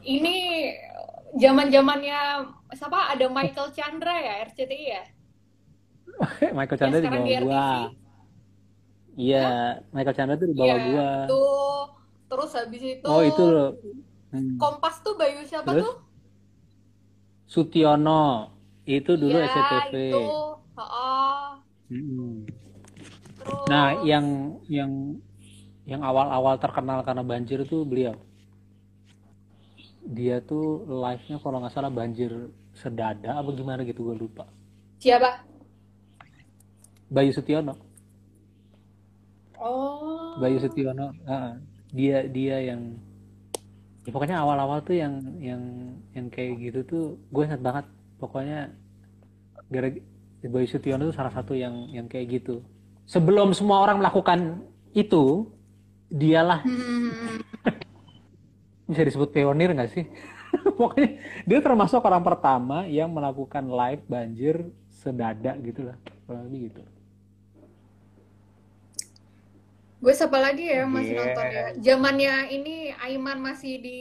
[0.00, 0.36] Ini
[1.36, 2.20] zaman-zamannya
[2.74, 3.14] siapa?
[3.14, 5.04] Ada Michael Chandra ya RCTI ya?
[6.56, 7.68] Michael Chandra di sekarang bawah di gua.
[9.20, 9.48] Iya,
[9.92, 11.10] Michael Chandra tuh di bawah Iya, gua.
[11.28, 11.80] tuh.
[12.30, 13.70] Terus habis itu Oh, itu loh.
[14.30, 14.54] Hmm.
[14.56, 15.84] Kompas tuh Bayu siapa Terus?
[15.86, 15.94] tuh?
[17.50, 18.54] Sutiono.
[18.86, 19.92] Itu dulu Iya, SCTV.
[20.06, 20.22] itu.
[23.40, 24.26] Terus Nah, yang
[24.70, 25.18] yang
[25.84, 28.14] yang awal-awal terkenal karena banjir itu beliau.
[30.06, 32.30] Dia tuh live-nya kalau nggak salah banjir
[32.72, 34.46] sedada apa gimana gitu gue lupa.
[35.00, 35.42] siapa?
[37.10, 37.74] Bayu Sutiono.
[39.58, 40.38] Oh.
[40.38, 41.10] Bayu Sutiono.
[41.26, 41.58] ah,
[41.90, 42.94] dia dia yang
[44.06, 45.62] ya pokoknya awal-awal tuh yang yang
[46.16, 47.86] yang kayak gitu tuh gue ingat banget.
[48.20, 48.72] Pokoknya
[49.72, 49.88] gara
[50.44, 52.64] Bayu Sutiono tuh salah satu yang yang kayak gitu.
[53.08, 55.48] Sebelum semua orang melakukan itu
[56.12, 56.62] dialah.
[56.64, 57.40] Hmm.
[58.90, 60.04] bisa disebut pionir nggak sih?
[60.78, 64.66] Pokoknya dia termasuk orang pertama yang melakukan live banjir
[65.00, 65.96] sedada gitu lah
[66.28, 66.80] kurang lebih gitu
[70.00, 71.20] Gue siapa lagi ya masih Yeah.
[71.20, 71.66] nonton ya?
[71.76, 74.00] Zamannya ini Aiman masih di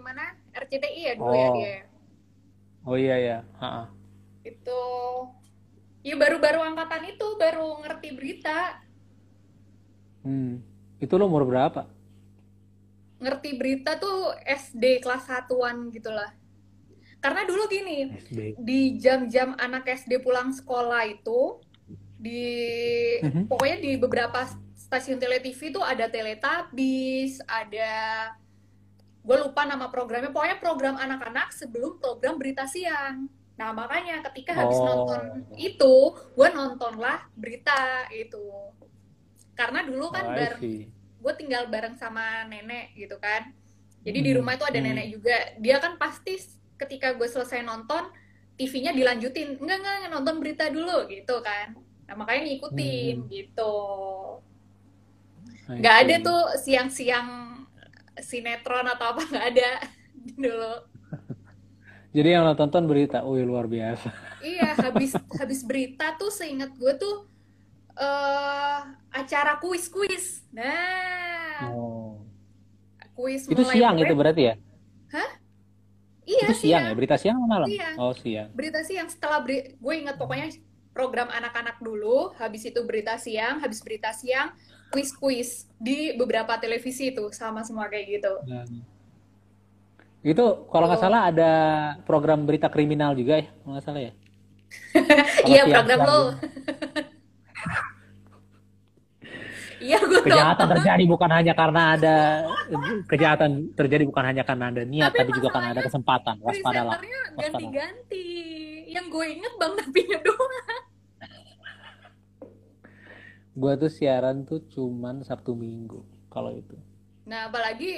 [0.00, 0.32] mana?
[0.50, 1.54] RCTI ya dulu ya Oh.
[1.54, 1.68] dia.
[1.68, 1.80] ya?
[2.82, 3.84] oh iya ya Ha-ha.
[4.40, 4.80] Itu
[6.00, 8.78] ya baru-baru angkatan itu baru ngerti berita,
[10.22, 10.62] hmm.
[10.96, 11.84] itu lo umur berapa
[13.16, 16.30] ngerti berita tuh SD kelas satuan gitulah.
[17.18, 21.58] Karena dulu gini, SD di jam-jam anak SD pulang sekolah itu
[22.16, 22.44] di
[23.20, 23.48] Mhm.
[23.50, 24.46] pokoknya di beberapa
[24.86, 27.90] stasiun televisi tuh ada Teletubbies, ada
[29.26, 33.26] gue lupa nama programnya, pokoknya program anak-anak sebelum program berita siang.
[33.58, 34.86] Nah makanya ketika habis Oh.
[34.86, 35.94] nonton itu,
[36.38, 38.46] gue nontonlah berita itu.
[39.58, 40.62] Karena dulu kan Oh, bareng
[41.16, 43.50] gue tinggal bareng sama nenek gitu kan.
[44.06, 44.86] Jadi di Hmm, rumah itu ada hmm.
[44.86, 45.36] nenek juga.
[45.58, 46.38] Dia kan pasti
[46.78, 48.06] ketika gue selesai nonton,
[48.54, 49.58] TV-nya dilanjutin.
[49.58, 51.74] Enggak, enggak, nonton berita dulu gitu kan.
[52.06, 53.28] Nah makanya ngikutin Hmm.
[53.32, 53.74] gitu.
[55.66, 57.28] I Nggak ada tuh siang-siang
[58.22, 59.70] sinetron atau apa nggak ada
[60.44, 60.74] dulu.
[62.16, 64.10] jadi yang lo tonton berita wih luar biasa.
[64.46, 65.10] Iya, habis
[65.42, 67.26] habis berita tuh seingat gue tuh
[67.98, 70.46] eh acara kuis-kuis.
[70.54, 72.22] Nah, oh.
[73.16, 74.54] kuis itu mulai siang itu berarti ya?
[76.26, 76.92] Iya, itu siang ya?
[76.94, 77.66] berita siang atau malam?
[77.70, 77.94] Siang.
[78.02, 78.48] oh siang.
[78.54, 79.06] Berita siang.
[79.06, 80.50] Setelah beri, gue ingat pokoknya
[80.90, 84.56] program anak-anak dulu habis itu berita siang habis berita siang
[84.88, 88.64] kuis-kuis di beberapa televisi itu sama semua kayak gitu Nah.
[90.22, 91.04] itu kalau nggak Oh.
[91.04, 91.52] salah ada
[92.02, 94.12] program berita kriminal juga ya kalau nggak salah ya
[95.48, 96.30] iya program lo gitu.
[99.78, 102.16] iya gue kejahatan terjadi bukan hanya karena ada
[103.06, 107.36] kejahatan terjadi bukan hanya karena ada niat Tapi tapi, juga karena ada kesempatan waspadalah Waspadalah.
[107.36, 108.26] ganti-ganti
[108.88, 110.82] yang gue inget bang Napinya doang
[113.56, 116.76] gua tuh siaran tuh cuman Sabtu Minggu kalau itu
[117.24, 117.88] nah apalagi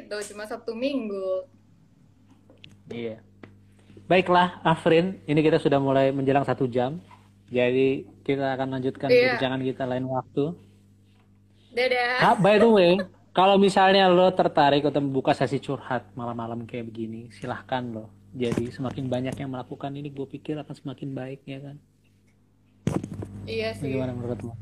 [0.00, 1.46] itu cuma Sabtu Minggu
[2.88, 3.20] iya
[4.04, 6.98] baiklah Afrin ini kita sudah mulai menjelang satu jam
[7.46, 9.36] jadi kita akan lanjutkan Iya.
[9.36, 10.44] perbincangan kita lain waktu
[11.70, 12.92] dadah Ah, by the way,
[13.32, 18.04] kalau misalnya lo tertarik untuk membuka sesi curhat malam-malam kayak begini, silahkan lo.
[18.32, 21.76] Jadi semakin banyak yang melakukan ini, gue pikir akan semakin baik ya kan.
[23.44, 24.52] iya sih Bagaimana menurut lo?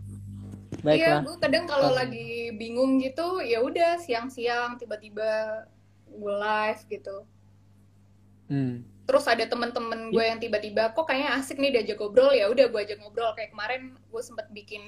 [0.71, 1.21] Iya, Baiklah.
[1.27, 1.99] gue kadang kalau Oke.
[1.99, 5.67] lagi bingung gitu, ya udah siang-siang tiba-tiba
[6.07, 7.17] gue live gitu.
[8.47, 8.87] Hmm.
[9.07, 12.81] Terus ada temen-temen gue yang tiba-tiba, kok kayaknya asik nih diajak ngobrol, ya udah gue
[12.87, 13.35] ajak ngobrol.
[13.35, 14.83] Kayak kemarin gue sempet bikin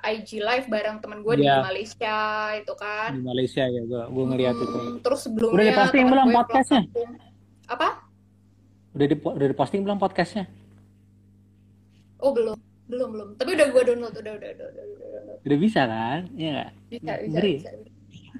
[0.00, 1.60] IG live bareng temen gue di Iya.
[1.60, 2.16] Malaysia
[2.56, 3.12] itu kan.
[3.12, 4.78] Di Malaysia ya, gue gue ngeliat itu.
[4.80, 6.82] Hmm, terus sebelumnya Udah diposting belum podcastnya?
[7.68, 7.88] Apa?
[8.96, 10.44] Udah di udah diposting belum podcastnya?
[12.16, 12.56] Oh belum,
[12.88, 13.28] belum belum.
[13.36, 14.84] Tapi udah gue download, udah udah udah udah.
[14.88, 15.08] udah,
[15.40, 15.56] udah.
[15.56, 16.20] Bisa kan?
[16.32, 16.70] Iya nggak?
[16.88, 17.54] Bisa bisa Ngeri.
[17.54, 17.70] bisa.
[17.70, 17.90] bisa.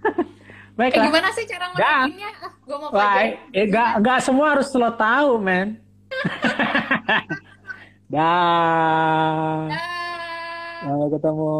[0.70, 1.06] Eh Baiklah.
[1.06, 2.30] gimana sih cara ngelakuinnya?
[2.32, 3.36] Ah, gue mau pelajarin.
[3.52, 5.76] eh, nggak nggak semua harus lo tahu, men.
[8.08, 9.68] Dah.
[9.68, 10.78] Dah.
[10.80, 11.52] Sampai ketemu.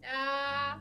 [0.00, 0.72] Dah.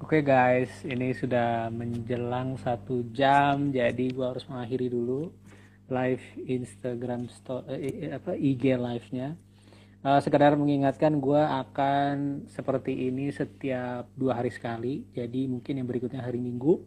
[0.00, 5.30] Oke guys, ini sudah menjelang satu jam, jadi gua harus mengakhiri dulu
[5.86, 9.36] live Instagram sto- eh, eh, apa IG live-nya.
[10.00, 16.24] Eh, sekedar mengingatkan gua akan seperti ini setiap dua hari sekali, jadi mungkin yang berikutnya
[16.24, 16.80] hari Minggu.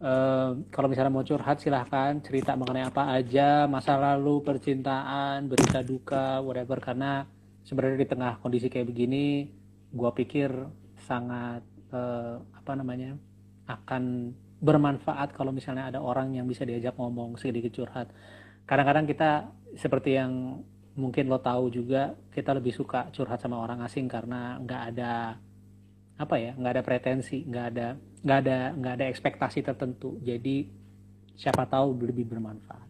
[0.00, 6.40] Eh, kalau misalnya mau curhat silahkan cerita mengenai apa aja, masa lalu, percintaan, berita duka,
[6.40, 6.80] whatever.
[6.80, 7.28] Karena
[7.60, 9.52] sebenarnya di tengah kondisi kayak begini,
[9.92, 10.48] gua pikir
[11.04, 11.60] sangat
[11.92, 13.20] eh, apa namanya
[13.68, 14.32] akan
[14.64, 18.08] bermanfaat kalau misalnya ada orang yang bisa diajak ngomong sedikit curhat.
[18.64, 20.64] Kadang-kadang kita seperti yang
[20.94, 25.38] mungkin lo tahu juga kita lebih suka curhat sama orang asing karena nggak ada
[26.14, 30.16] apa ya nggak ada pretensi nggak ada nggak ada nggak ada ekspektasi tertentu.
[30.24, 30.70] Jadi
[31.36, 32.88] siapa tahu lebih bermanfaat.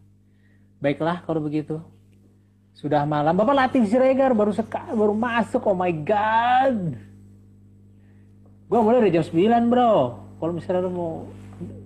[0.79, 1.81] Baiklah kalau begitu.
[2.75, 3.31] Sudah malam.
[3.35, 5.63] Bapak Latif Siregar baru seka, baru masuk.
[5.63, 6.99] Oh my god.
[8.67, 10.19] Gua mulai dari jam 9 bro.
[10.35, 11.13] Kalau misalnya lo mau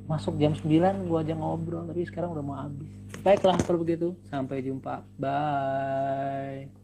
[0.10, 2.90] masuk jam 9 gua aja ngobrol tapi sekarang udah mau habis.
[3.22, 5.06] Baiklah kalau begitu sampai jumpa.
[5.22, 6.79] Bye